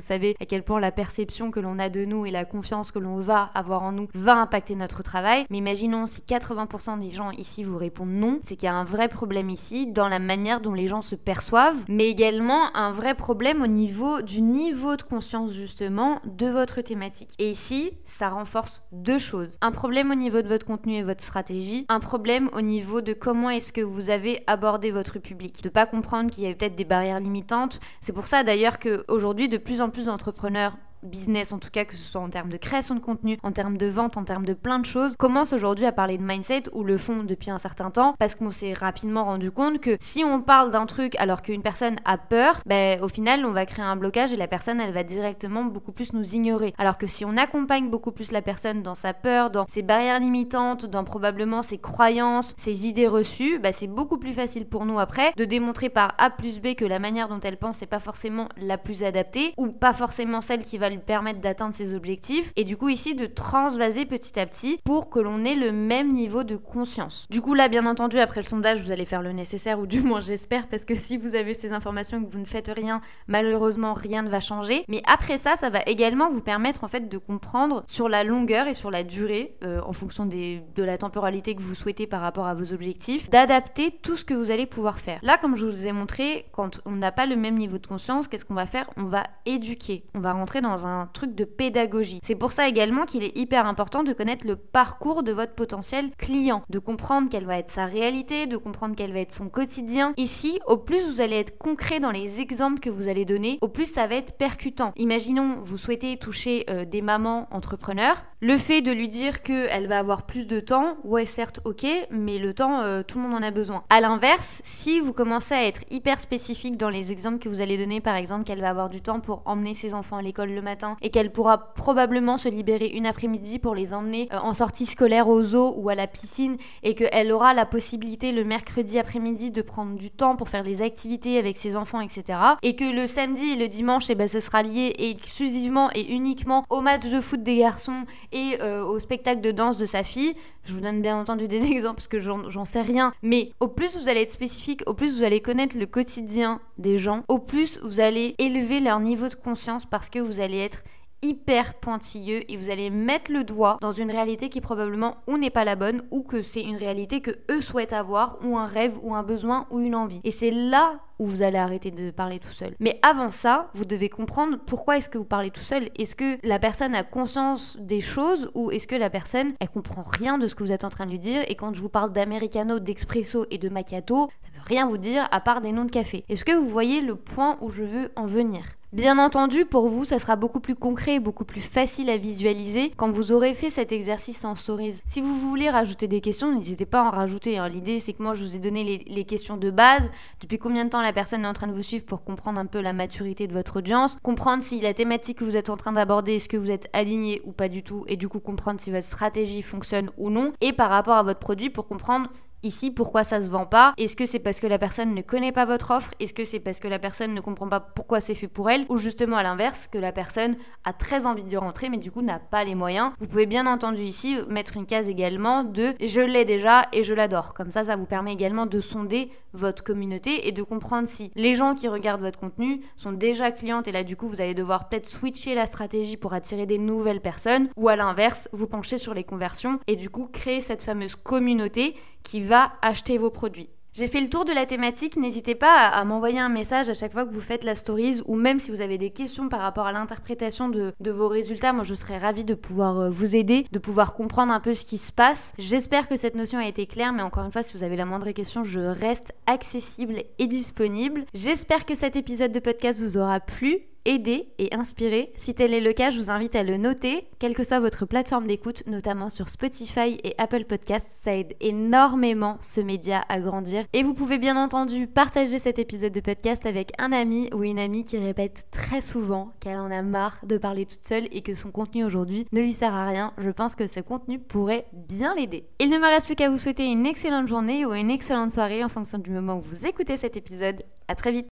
savez 0.00 0.36
à 0.40 0.46
quel 0.46 0.62
point 0.62 0.80
la 0.80 0.92
perception 0.92 1.50
que 1.50 1.60
l'on 1.60 1.78
a 1.78 1.88
de 1.88 2.04
nous 2.04 2.26
et 2.26 2.30
la 2.30 2.44
confiance 2.44 2.90
que 2.90 2.98
l'on 2.98 3.16
va 3.16 3.50
avoir 3.54 3.82
en 3.82 3.92
nous 3.92 4.08
va 4.14 4.36
impacter 4.36 4.74
notre 4.74 5.02
travail. 5.02 5.46
Mais 5.50 5.58
imaginons 5.58 6.06
si 6.06 6.20
80% 6.20 6.98
des 7.00 7.10
gens 7.10 7.30
ici 7.32 7.64
vous 7.64 7.76
répondent 7.76 8.10
non, 8.10 8.40
c'est 8.42 8.56
qu'il 8.56 8.66
y 8.66 8.70
a 8.70 8.74
un 8.74 8.84
vrai 8.84 9.08
problème 9.08 9.50
ici 9.50 9.86
dans 9.86 10.08
la 10.08 10.18
manière 10.18 10.60
dont 10.60 10.74
les 10.74 10.86
gens 10.86 11.02
se 11.02 11.14
perçoivent, 11.14 11.84
mais 11.88 12.08
également 12.08 12.74
un 12.76 12.92
vrai 12.92 13.14
problème 13.14 13.62
au 13.62 13.66
niveau 13.66 14.22
du 14.22 14.40
niveau 14.40 14.96
de 14.96 15.02
conscience 15.02 15.52
justement 15.52 16.20
de 16.24 16.46
votre 16.46 16.80
thématique. 16.80 17.30
Et 17.38 17.50
ici, 17.50 17.92
ça 18.04 18.28
renforce 18.28 18.82
deux 18.92 19.18
choses. 19.18 19.56
Un 19.60 19.72
problème 19.72 20.10
au 20.10 20.14
niveau 20.14 20.42
de 20.42 20.48
votre 20.48 20.66
contenu 20.66 20.94
et 20.94 21.02
votre 21.02 21.22
stratégie, 21.22 21.75
un 21.88 22.00
problème 22.00 22.48
au 22.54 22.60
niveau 22.60 23.00
de 23.00 23.12
comment 23.12 23.50
est-ce 23.50 23.72
que 23.72 23.80
vous 23.80 24.10
avez 24.10 24.42
abordé 24.46 24.90
votre 24.90 25.18
public. 25.18 25.62
De 25.62 25.68
pas 25.68 25.84
comprendre 25.86 26.30
qu'il 26.30 26.44
y 26.44 26.46
a 26.46 26.54
peut-être 26.54 26.76
des 26.76 26.84
barrières 26.84 27.20
limitantes. 27.20 27.80
C'est 28.00 28.12
pour 28.12 28.26
ça 28.26 28.44
d'ailleurs 28.44 28.78
qu'aujourd'hui, 28.78 29.48
de 29.48 29.58
plus 29.58 29.80
en 29.80 29.90
plus 29.90 30.06
d'entrepreneurs 30.06 30.76
business 31.06 31.52
en 31.52 31.58
tout 31.58 31.70
cas, 31.70 31.84
que 31.84 31.96
ce 31.96 32.02
soit 32.02 32.20
en 32.20 32.28
termes 32.28 32.50
de 32.50 32.56
création 32.56 32.94
de 32.94 33.00
contenu, 33.00 33.38
en 33.42 33.52
termes 33.52 33.78
de 33.78 33.86
vente, 33.86 34.16
en 34.16 34.24
termes 34.24 34.46
de 34.46 34.54
plein 34.54 34.78
de 34.78 34.84
choses, 34.84 35.14
commence 35.18 35.52
aujourd'hui 35.52 35.86
à 35.86 35.92
parler 35.92 36.18
de 36.18 36.22
mindset 36.22 36.64
ou 36.72 36.84
le 36.84 36.98
font 36.98 37.22
depuis 37.22 37.50
un 37.50 37.58
certain 37.58 37.90
temps 37.90 38.14
parce 38.18 38.34
qu'on 38.34 38.50
s'est 38.50 38.72
rapidement 38.72 39.24
rendu 39.24 39.50
compte 39.50 39.80
que 39.80 39.96
si 40.00 40.24
on 40.24 40.40
parle 40.40 40.70
d'un 40.70 40.86
truc 40.86 41.16
alors 41.16 41.42
qu'une 41.42 41.62
personne 41.62 41.96
a 42.04 42.18
peur, 42.18 42.60
ben, 42.66 43.00
au 43.02 43.08
final 43.08 43.44
on 43.44 43.52
va 43.52 43.66
créer 43.66 43.84
un 43.84 43.96
blocage 43.96 44.32
et 44.32 44.36
la 44.36 44.48
personne 44.48 44.80
elle 44.80 44.92
va 44.92 45.04
directement 45.04 45.64
beaucoup 45.64 45.92
plus 45.92 46.12
nous 46.12 46.34
ignorer. 46.34 46.74
Alors 46.78 46.98
que 46.98 47.06
si 47.06 47.24
on 47.24 47.36
accompagne 47.36 47.90
beaucoup 47.90 48.12
plus 48.12 48.32
la 48.32 48.42
personne 48.42 48.82
dans 48.82 48.94
sa 48.94 49.14
peur, 49.14 49.50
dans 49.50 49.66
ses 49.68 49.82
barrières 49.82 50.20
limitantes, 50.20 50.86
dans 50.86 51.04
probablement 51.04 51.62
ses 51.62 51.78
croyances, 51.78 52.54
ses 52.56 52.86
idées 52.86 53.08
reçues, 53.08 53.58
ben, 53.58 53.72
c'est 53.72 53.86
beaucoup 53.86 54.18
plus 54.18 54.32
facile 54.32 54.66
pour 54.66 54.86
nous 54.86 54.98
après 54.98 55.32
de 55.36 55.44
démontrer 55.44 55.88
par 55.88 56.14
A 56.18 56.30
plus 56.30 56.60
B 56.60 56.74
que 56.74 56.84
la 56.84 56.98
manière 56.98 57.28
dont 57.28 57.40
elle 57.40 57.56
pense 57.56 57.80
n'est 57.80 57.86
pas 57.86 57.98
forcément 57.98 58.48
la 58.56 58.78
plus 58.78 59.02
adaptée 59.02 59.52
ou 59.56 59.68
pas 59.68 59.92
forcément 59.92 60.40
celle 60.40 60.64
qui 60.64 60.78
va 60.78 60.90
lui 60.90 60.95
permettre 61.00 61.40
d'atteindre 61.40 61.74
ses 61.74 61.94
objectifs 61.94 62.52
et 62.56 62.64
du 62.64 62.76
coup 62.76 62.88
ici 62.88 63.14
de 63.14 63.26
transvaser 63.26 64.06
petit 64.06 64.38
à 64.38 64.46
petit 64.46 64.78
pour 64.84 65.10
que 65.10 65.18
l'on 65.18 65.44
ait 65.44 65.54
le 65.54 65.72
même 65.72 66.12
niveau 66.12 66.44
de 66.44 66.56
conscience. 66.56 67.26
Du 67.30 67.40
coup 67.40 67.54
là 67.54 67.68
bien 67.68 67.86
entendu 67.86 68.18
après 68.18 68.40
le 68.40 68.46
sondage 68.46 68.80
vous 68.82 68.92
allez 68.92 69.04
faire 69.04 69.22
le 69.22 69.32
nécessaire 69.32 69.78
ou 69.78 69.86
du 69.86 70.00
moins 70.02 70.20
j'espère 70.20 70.68
parce 70.68 70.84
que 70.84 70.94
si 70.94 71.16
vous 71.16 71.34
avez 71.34 71.54
ces 71.54 71.72
informations 71.72 72.20
et 72.20 72.24
que 72.24 72.30
vous 72.30 72.38
ne 72.38 72.44
faites 72.44 72.70
rien 72.74 73.00
malheureusement 73.26 73.94
rien 73.94 74.22
ne 74.22 74.28
va 74.28 74.40
changer 74.40 74.84
mais 74.88 75.02
après 75.06 75.38
ça 75.38 75.56
ça 75.56 75.70
va 75.70 75.80
également 75.86 76.30
vous 76.30 76.40
permettre 76.42 76.84
en 76.84 76.88
fait 76.88 77.08
de 77.08 77.18
comprendre 77.18 77.84
sur 77.86 78.08
la 78.08 78.24
longueur 78.24 78.68
et 78.68 78.74
sur 78.74 78.90
la 78.90 79.04
durée 79.04 79.56
euh, 79.64 79.80
en 79.84 79.92
fonction 79.92 80.26
des, 80.26 80.62
de 80.74 80.82
la 80.82 80.98
temporalité 80.98 81.54
que 81.54 81.62
vous 81.62 81.74
souhaitez 81.74 82.06
par 82.06 82.20
rapport 82.20 82.46
à 82.46 82.54
vos 82.54 82.72
objectifs 82.72 83.30
d'adapter 83.30 83.90
tout 83.90 84.16
ce 84.16 84.24
que 84.24 84.34
vous 84.34 84.50
allez 84.50 84.66
pouvoir 84.66 84.98
faire. 84.98 85.18
Là 85.22 85.38
comme 85.38 85.56
je 85.56 85.66
vous 85.66 85.86
ai 85.86 85.92
montré 85.92 86.46
quand 86.52 86.80
on 86.84 86.92
n'a 86.92 87.12
pas 87.12 87.26
le 87.26 87.36
même 87.36 87.56
niveau 87.56 87.78
de 87.78 87.86
conscience 87.86 88.28
qu'est-ce 88.28 88.44
qu'on 88.44 88.54
va 88.54 88.66
faire? 88.66 88.88
On 88.96 89.04
va 89.04 89.24
éduquer. 89.44 90.04
On 90.14 90.20
va 90.20 90.32
rentrer 90.32 90.60
dans 90.60 90.75
un 90.84 91.08
truc 91.12 91.34
de 91.34 91.44
pédagogie. 91.44 92.20
C'est 92.24 92.34
pour 92.34 92.52
ça 92.52 92.68
également 92.68 93.04
qu'il 93.04 93.22
est 93.22 93.36
hyper 93.38 93.66
important 93.66 94.02
de 94.02 94.12
connaître 94.12 94.46
le 94.46 94.56
parcours 94.56 95.22
de 95.22 95.32
votre 95.32 95.54
potentiel 95.54 96.10
client, 96.18 96.62
de 96.68 96.78
comprendre 96.78 97.28
quelle 97.30 97.46
va 97.46 97.58
être 97.58 97.70
sa 97.70 97.86
réalité, 97.86 98.46
de 98.46 98.56
comprendre 98.56 98.96
quel 98.96 99.12
va 99.12 99.20
être 99.20 99.32
son 99.32 99.48
quotidien. 99.48 100.12
Ici, 100.16 100.58
au 100.66 100.76
plus 100.76 101.06
vous 101.08 101.20
allez 101.20 101.36
être 101.36 101.56
concret 101.56 102.00
dans 102.00 102.10
les 102.10 102.40
exemples 102.40 102.80
que 102.80 102.90
vous 102.90 103.08
allez 103.08 103.24
donner, 103.24 103.58
au 103.60 103.68
plus 103.68 103.86
ça 103.86 104.06
va 104.06 104.16
être 104.16 104.36
percutant. 104.36 104.92
Imaginons, 104.96 105.58
vous 105.62 105.78
souhaitez 105.78 106.16
toucher 106.16 106.64
euh, 106.68 106.84
des 106.84 107.02
mamans 107.02 107.46
entrepreneurs. 107.50 108.22
Le 108.42 108.58
fait 108.58 108.82
de 108.82 108.92
lui 108.92 109.08
dire 109.08 109.40
qu'elle 109.42 109.86
va 109.86 109.98
avoir 109.98 110.26
plus 110.26 110.46
de 110.46 110.60
temps, 110.60 110.96
ouais 111.04 111.24
certes 111.24 111.60
ok, 111.64 111.86
mais 112.10 112.38
le 112.38 112.52
temps, 112.52 112.80
euh, 112.82 113.02
tout 113.02 113.18
le 113.18 113.24
monde 113.24 113.34
en 113.34 113.42
a 113.42 113.50
besoin. 113.50 113.84
À 113.88 114.00
l'inverse, 114.00 114.60
si 114.62 115.00
vous 115.00 115.12
commencez 115.12 115.54
à 115.54 115.64
être 115.64 115.80
hyper 115.90 116.20
spécifique 116.20 116.76
dans 116.76 116.90
les 116.90 117.12
exemples 117.12 117.38
que 117.38 117.48
vous 117.48 117.60
allez 117.60 117.78
donner, 117.78 118.00
par 118.00 118.16
exemple 118.16 118.44
qu'elle 118.44 118.60
va 118.60 118.70
avoir 118.70 118.90
du 118.90 119.00
temps 119.00 119.20
pour 119.20 119.42
emmener 119.46 119.74
ses 119.74 119.94
enfants 119.94 120.18
à 120.18 120.22
l'école 120.22 120.50
le 120.50 120.62
matin, 120.66 120.96
et 121.00 121.10
qu'elle 121.10 121.32
pourra 121.32 121.72
probablement 121.74 122.36
se 122.36 122.48
libérer 122.48 122.88
une 122.88 123.06
après-midi 123.06 123.58
pour 123.58 123.74
les 123.74 123.94
emmener 123.94 124.28
euh, 124.32 124.38
en 124.38 124.52
sortie 124.52 124.84
scolaire 124.84 125.28
au 125.28 125.42
zoo 125.42 125.74
ou 125.76 125.88
à 125.88 125.94
la 125.94 126.06
piscine 126.06 126.56
et 126.82 126.94
qu'elle 126.94 127.32
aura 127.32 127.54
la 127.54 127.64
possibilité 127.64 128.32
le 128.32 128.44
mercredi 128.44 128.98
après-midi 128.98 129.50
de 129.50 129.62
prendre 129.62 129.96
du 129.96 130.10
temps 130.10 130.36
pour 130.36 130.48
faire 130.48 130.64
des 130.64 130.82
activités 130.82 131.38
avec 131.38 131.56
ses 131.56 131.76
enfants, 131.76 132.00
etc. 132.00 132.38
Et 132.62 132.74
que 132.74 132.84
le 132.84 133.06
samedi 133.06 133.50
et 133.50 133.56
le 133.56 133.68
dimanche, 133.68 134.10
eh 134.10 134.14
ben, 134.14 134.28
ce 134.28 134.40
sera 134.40 134.62
lié 134.62 134.92
exclusivement 134.98 135.90
et 135.94 136.12
uniquement 136.12 136.64
au 136.68 136.80
match 136.80 137.08
de 137.08 137.20
foot 137.20 137.42
des 137.42 137.56
garçons 137.56 138.04
et 138.32 138.58
euh, 138.60 138.84
au 138.84 138.98
spectacle 138.98 139.40
de 139.40 139.52
danse 139.52 139.78
de 139.78 139.86
sa 139.86 140.02
fille. 140.02 140.34
Je 140.64 140.72
vous 140.72 140.80
donne 140.80 141.00
bien 141.00 141.16
entendu 141.16 141.46
des 141.46 141.64
exemples 141.72 141.96
parce 141.96 142.08
que 142.08 142.20
j'en 142.20 142.64
sais 142.64 142.82
rien. 142.82 143.12
Mais 143.22 143.52
au 143.60 143.68
plus 143.68 143.96
vous 143.96 144.08
allez 144.08 144.22
être 144.22 144.32
spécifique, 144.32 144.82
au 144.86 144.94
plus 144.94 145.16
vous 145.16 145.22
allez 145.22 145.40
connaître 145.40 145.78
le 145.78 145.86
quotidien 145.86 146.60
des 146.78 146.98
gens, 146.98 147.22
au 147.28 147.38
plus 147.38 147.78
vous 147.82 148.00
allez 148.00 148.34
élever 148.38 148.80
leur 148.80 149.00
niveau 149.00 149.28
de 149.28 149.34
conscience 149.34 149.84
parce 149.86 150.10
que 150.10 150.18
vous 150.18 150.40
allez 150.40 150.55
être 150.58 150.82
hyper 151.22 151.74
pointilleux 151.74 152.50
et 152.50 152.56
vous 152.56 152.70
allez 152.70 152.90
mettre 152.90 153.32
le 153.32 153.44
doigt 153.44 153.78
dans 153.80 153.92
une 153.92 154.10
réalité 154.10 154.48
qui 154.48 154.60
probablement 154.60 155.16
ou 155.26 155.38
n'est 155.38 155.50
pas 155.50 155.64
la 155.64 155.76
bonne 155.76 156.02
ou 156.10 156.22
que 156.22 156.42
c'est 156.42 156.62
une 156.62 156.76
réalité 156.76 157.20
que 157.20 157.30
eux 157.50 157.60
souhaitent 157.60 157.92
avoir 157.92 158.38
ou 158.44 158.56
un 158.58 158.66
rêve 158.66 158.98
ou 159.02 159.14
un 159.14 159.22
besoin 159.22 159.66
ou 159.70 159.80
une 159.80 159.94
envie. 159.94 160.20
Et 160.24 160.30
c'est 160.30 160.50
là 160.50 161.00
où 161.18 161.26
vous 161.26 161.42
allez 161.42 161.58
arrêter 161.58 161.90
de 161.90 162.10
parler 162.10 162.38
tout 162.38 162.52
seul. 162.52 162.74
Mais 162.78 163.00
avant 163.02 163.30
ça, 163.30 163.70
vous 163.72 163.86
devez 163.86 164.10
comprendre 164.10 164.58
pourquoi 164.66 164.98
est-ce 164.98 165.08
que 165.08 165.16
vous 165.16 165.24
parlez 165.24 165.50
tout 165.50 165.62
seul. 165.62 165.88
Est-ce 165.98 166.14
que 166.14 166.38
la 166.46 166.58
personne 166.58 166.94
a 166.94 167.02
conscience 167.02 167.78
des 167.80 168.02
choses 168.02 168.50
ou 168.54 168.70
est-ce 168.70 168.86
que 168.86 168.96
la 168.96 169.08
personne 169.08 169.54
elle 169.60 169.70
comprend 169.70 170.04
rien 170.06 170.36
de 170.36 170.46
ce 170.46 170.54
que 170.54 170.62
vous 170.62 170.72
êtes 170.72 170.84
en 170.84 170.90
train 170.90 171.06
de 171.06 171.10
lui 171.10 171.18
dire 171.18 171.42
et 171.48 171.54
quand 171.54 171.74
je 171.74 171.80
vous 171.80 171.88
parle 171.88 172.12
d'americano, 172.12 172.78
d'expresso 172.78 173.46
et 173.50 173.58
de 173.58 173.68
macchiato, 173.70 174.28
ça 174.42 174.50
veut 174.54 174.64
rien 174.66 174.86
vous 174.86 174.98
dire 174.98 175.26
à 175.30 175.40
part 175.40 175.62
des 175.62 175.72
noms 175.72 175.86
de 175.86 175.90
café. 175.90 176.24
Est-ce 176.28 176.44
que 176.44 176.52
vous 176.52 176.68
voyez 176.68 177.00
le 177.00 177.16
point 177.16 177.56
où 177.62 177.70
je 177.70 177.82
veux 177.82 178.12
en 178.16 178.26
venir? 178.26 178.62
Bien 178.96 179.18
entendu, 179.18 179.66
pour 179.66 179.88
vous, 179.88 180.06
ça 180.06 180.18
sera 180.18 180.36
beaucoup 180.36 180.58
plus 180.58 180.74
concret 180.74 181.16
et 181.16 181.20
beaucoup 181.20 181.44
plus 181.44 181.60
facile 181.60 182.08
à 182.08 182.16
visualiser 182.16 182.90
quand 182.96 183.10
vous 183.10 183.30
aurez 183.30 183.52
fait 183.52 183.68
cet 183.68 183.92
exercice 183.92 184.42
en 184.42 184.54
stories. 184.54 185.00
Si 185.04 185.20
vous 185.20 185.34
voulez 185.34 185.68
rajouter 185.68 186.08
des 186.08 186.22
questions, 186.22 186.50
n'hésitez 186.50 186.86
pas 186.86 187.02
à 187.02 187.04
en 187.04 187.10
rajouter. 187.10 187.58
Hein. 187.58 187.68
L'idée, 187.68 188.00
c'est 188.00 188.14
que 188.14 188.22
moi, 188.22 188.32
je 188.32 188.42
vous 188.42 188.56
ai 188.56 188.58
donné 188.58 188.84
les, 188.84 189.04
les, 189.06 189.24
questions 189.24 189.58
de 189.58 189.68
base. 189.68 190.10
Depuis 190.40 190.56
combien 190.56 190.86
de 190.86 190.88
temps 190.88 191.02
la 191.02 191.12
personne 191.12 191.44
est 191.44 191.46
en 191.46 191.52
train 191.52 191.66
de 191.66 191.74
vous 191.74 191.82
suivre 191.82 192.06
pour 192.06 192.24
comprendre 192.24 192.58
un 192.58 192.64
peu 192.64 192.80
la 192.80 192.94
maturité 192.94 193.46
de 193.46 193.52
votre 193.52 193.80
audience, 193.80 194.16
comprendre 194.22 194.62
si 194.62 194.80
la 194.80 194.94
thématique 194.94 195.40
que 195.40 195.44
vous 195.44 195.58
êtes 195.58 195.68
en 195.68 195.76
train 195.76 195.92
d'aborder, 195.92 196.36
est-ce 196.36 196.48
que 196.48 196.56
vous 196.56 196.70
êtes 196.70 196.88
aligné 196.94 197.42
ou 197.44 197.52
pas 197.52 197.68
du 197.68 197.82
tout, 197.82 198.06
et 198.08 198.16
du 198.16 198.30
coup 198.30 198.40
comprendre 198.40 198.80
si 198.80 198.90
votre 198.90 199.06
stratégie 199.06 199.60
fonctionne 199.60 200.08
ou 200.16 200.30
non, 200.30 200.54
et 200.62 200.72
par 200.72 200.88
rapport 200.88 201.16
à 201.16 201.22
votre 201.22 201.40
produit 201.40 201.68
pour 201.68 201.86
comprendre 201.86 202.30
Ici, 202.62 202.90
pourquoi 202.90 203.22
ça 203.22 203.40
se 203.40 203.48
vend 203.48 203.66
pas? 203.66 203.94
Est-ce 203.96 204.16
que 204.16 204.26
c'est 204.26 204.38
parce 204.38 204.60
que 204.60 204.66
la 204.66 204.78
personne 204.78 205.14
ne 205.14 205.22
connaît 205.22 205.52
pas 205.52 205.66
votre 205.66 205.90
offre? 205.90 206.10
Est-ce 206.20 206.34
que 206.34 206.44
c'est 206.44 206.58
parce 206.58 206.80
que 206.80 206.88
la 206.88 206.98
personne 206.98 207.34
ne 207.34 207.40
comprend 207.40 207.68
pas 207.68 207.80
pourquoi 207.80 208.20
c'est 208.20 208.34
fait 208.34 208.48
pour 208.48 208.70
elle? 208.70 208.86
Ou 208.88 208.96
justement 208.96 209.36
à 209.36 209.42
l'inverse, 209.42 209.88
que 209.90 209.98
la 209.98 210.12
personne 210.12 210.56
a 210.84 210.92
très 210.92 211.26
envie 211.26 211.42
de 211.42 211.56
rentrer 211.56 211.90
mais 211.90 211.98
du 211.98 212.10
coup 212.10 212.22
n'a 212.22 212.38
pas 212.38 212.64
les 212.64 212.74
moyens? 212.74 213.12
Vous 213.20 213.26
pouvez 213.26 213.46
bien 213.46 213.66
entendu 213.66 214.02
ici 214.02 214.38
mettre 214.48 214.76
une 214.76 214.86
case 214.86 215.08
également 215.08 215.64
de 215.64 215.94
je 216.00 216.20
l'ai 216.20 216.44
déjà 216.44 216.86
et 216.92 217.04
je 217.04 217.14
l'adore. 217.14 217.54
Comme 217.54 217.70
ça, 217.70 217.84
ça 217.84 217.96
vous 217.96 218.06
permet 218.06 218.32
également 218.32 218.66
de 218.66 218.80
sonder 218.80 219.30
votre 219.52 219.84
communauté 219.84 220.48
et 220.48 220.52
de 220.52 220.62
comprendre 220.62 221.08
si 221.08 221.30
les 221.34 221.54
gens 221.54 221.74
qui 221.74 221.88
regardent 221.88 222.20
votre 222.20 222.38
contenu 222.38 222.80
sont 222.96 223.12
déjà 223.12 223.50
clientes 223.50 223.88
et 223.88 223.92
là 223.92 224.04
du 224.04 224.14
coup 224.14 224.28
vous 224.28 224.42
allez 224.42 224.54
devoir 224.54 224.88
peut-être 224.88 225.06
switcher 225.06 225.54
la 225.54 225.66
stratégie 225.66 226.18
pour 226.18 226.34
attirer 226.34 226.66
des 226.66 226.78
nouvelles 226.78 227.22
personnes. 227.22 227.68
Ou 227.76 227.88
à 227.88 227.96
l'inverse, 227.96 228.48
vous 228.52 228.66
penchez 228.66 228.98
sur 228.98 229.14
les 229.14 229.24
conversions 229.24 229.78
et 229.86 229.96
du 229.96 230.10
coup 230.10 230.26
créer 230.26 230.60
cette 230.60 230.82
fameuse 230.82 231.16
communauté 231.16 231.94
qui 232.26 232.40
va 232.40 232.72
acheter 232.82 233.18
vos 233.18 233.30
produits. 233.30 233.68
J'ai 233.94 234.08
fait 234.08 234.20
le 234.20 234.28
tour 234.28 234.44
de 234.44 234.52
la 234.52 234.66
thématique, 234.66 235.16
n'hésitez 235.16 235.54
pas 235.54 235.86
à, 235.86 236.04
m'envoyer 236.04 236.38
un 236.38 236.50
message 236.50 236.90
à 236.90 236.94
chaque 236.94 237.12
fois 237.12 237.24
que 237.24 237.32
vous 237.32 237.40
faites 237.40 237.64
la 237.64 237.74
stories 237.74 238.20
ou 238.26 238.34
même 238.34 238.60
si 238.60 238.70
vous 238.70 238.82
avez 238.82 238.98
des 238.98 239.08
questions 239.08 239.48
par 239.48 239.60
rapport 239.60 239.86
à 239.86 239.92
l'interprétation 239.92 240.68
de, 240.68 240.92
vos 241.10 241.28
résultats, 241.28 241.72
moi 241.72 241.82
je 241.82 241.94
serais 241.94 242.18
ravie 242.18 242.44
de 242.44 242.52
pouvoir 242.52 243.00
euh, 243.00 243.10
vous 243.10 243.36
aider, 243.36 243.64
de 243.72 243.78
pouvoir 243.78 244.12
comprendre 244.12 244.52
un 244.52 244.60
peu 244.60 244.74
ce 244.74 244.84
qui 244.84 244.98
se 244.98 245.12
passe. 245.12 245.54
J'espère 245.56 246.08
que 246.08 246.16
cette 246.16 246.34
notion 246.34 246.58
a 246.58 246.66
été 246.66 246.86
claire, 246.86 247.14
mais 247.14 247.22
encore 247.22 247.44
une 247.46 247.52
fois, 247.52 247.62
si 247.62 247.74
vous 247.74 247.84
avez 247.84 247.96
la 247.96 248.04
moindre 248.04 248.30
question, 248.32 248.64
je 248.64 248.80
reste 248.80 249.32
accessible 249.46 250.24
et 250.38 250.46
disponible. 250.46 251.24
J'espère 251.32 251.86
que 251.86 251.94
cet 251.94 252.16
épisode 252.16 252.52
de 252.52 252.60
podcast 252.60 253.00
vous 253.00 253.16
aura 253.16 253.40
plu 253.40 253.86
aider 254.06 254.48
et 254.58 254.74
inspirer. 254.74 255.32
Si 255.36 255.54
tel 255.54 255.74
est 255.74 255.80
le 255.80 255.92
cas, 255.92 256.10
je 256.10 256.18
vous 256.18 256.30
invite 256.30 256.56
à 256.56 256.62
le 256.62 256.76
noter, 256.76 257.26
quelle 257.38 257.54
que 257.54 257.64
soit 257.64 257.80
votre 257.80 258.06
plateforme 258.06 258.46
d'écoute, 258.46 258.84
notamment 258.86 259.28
sur 259.28 259.48
Spotify 259.48 260.18
et 260.22 260.34
Apple 260.38 260.64
Podcasts. 260.64 261.08
Ça 261.08 261.36
aide 261.36 261.54
énormément 261.60 262.56
ce 262.60 262.80
média 262.80 263.22
à 263.28 263.40
grandir. 263.40 263.84
Et 263.92 264.02
vous 264.02 264.14
pouvez 264.14 264.38
bien 264.38 264.56
entendu 264.56 265.06
partager 265.06 265.58
cet 265.58 265.78
épisode 265.78 266.12
de 266.12 266.20
podcast 266.20 266.64
avec 266.64 266.92
un 266.98 267.12
ami 267.12 267.50
ou 267.52 267.64
une 267.64 267.78
amie 267.78 268.04
qui 268.04 268.16
répète 268.16 268.66
très 268.70 269.00
souvent 269.00 269.52
qu'elle 269.60 269.78
en 269.78 269.90
a 269.90 270.02
marre 270.02 270.38
de 270.44 270.56
parler 270.56 270.86
toute 270.86 271.04
seule 271.04 271.26
et 271.32 271.42
que 271.42 271.54
son 271.54 271.70
contenu 271.70 272.04
aujourd'hui 272.04 272.46
ne 272.52 272.60
lui 272.60 272.72
sert 272.72 272.94
à 272.94 273.06
rien. 273.06 273.32
Je 273.38 273.50
pense 273.50 273.74
que 273.74 273.88
ce 273.88 274.00
contenu 274.00 274.38
pourrait 274.38 274.86
bien 274.92 275.34
l'aider. 275.34 275.64
Il 275.80 275.90
ne 275.90 275.98
me 275.98 276.06
reste 276.06 276.26
plus 276.26 276.36
qu'à 276.36 276.48
vous 276.48 276.58
souhaiter 276.58 276.84
une 276.84 277.06
excellente 277.06 277.48
journée 277.48 277.84
ou 277.84 277.92
une 277.92 278.10
excellente 278.10 278.52
soirée 278.52 278.84
en 278.84 278.88
fonction 278.88 279.18
du 279.18 279.30
moment 279.30 279.58
où 279.58 279.62
vous 279.62 279.84
écoutez 279.84 280.16
cet 280.16 280.36
épisode. 280.36 280.84
À 281.08 281.14
très 281.14 281.32
vite 281.32 281.46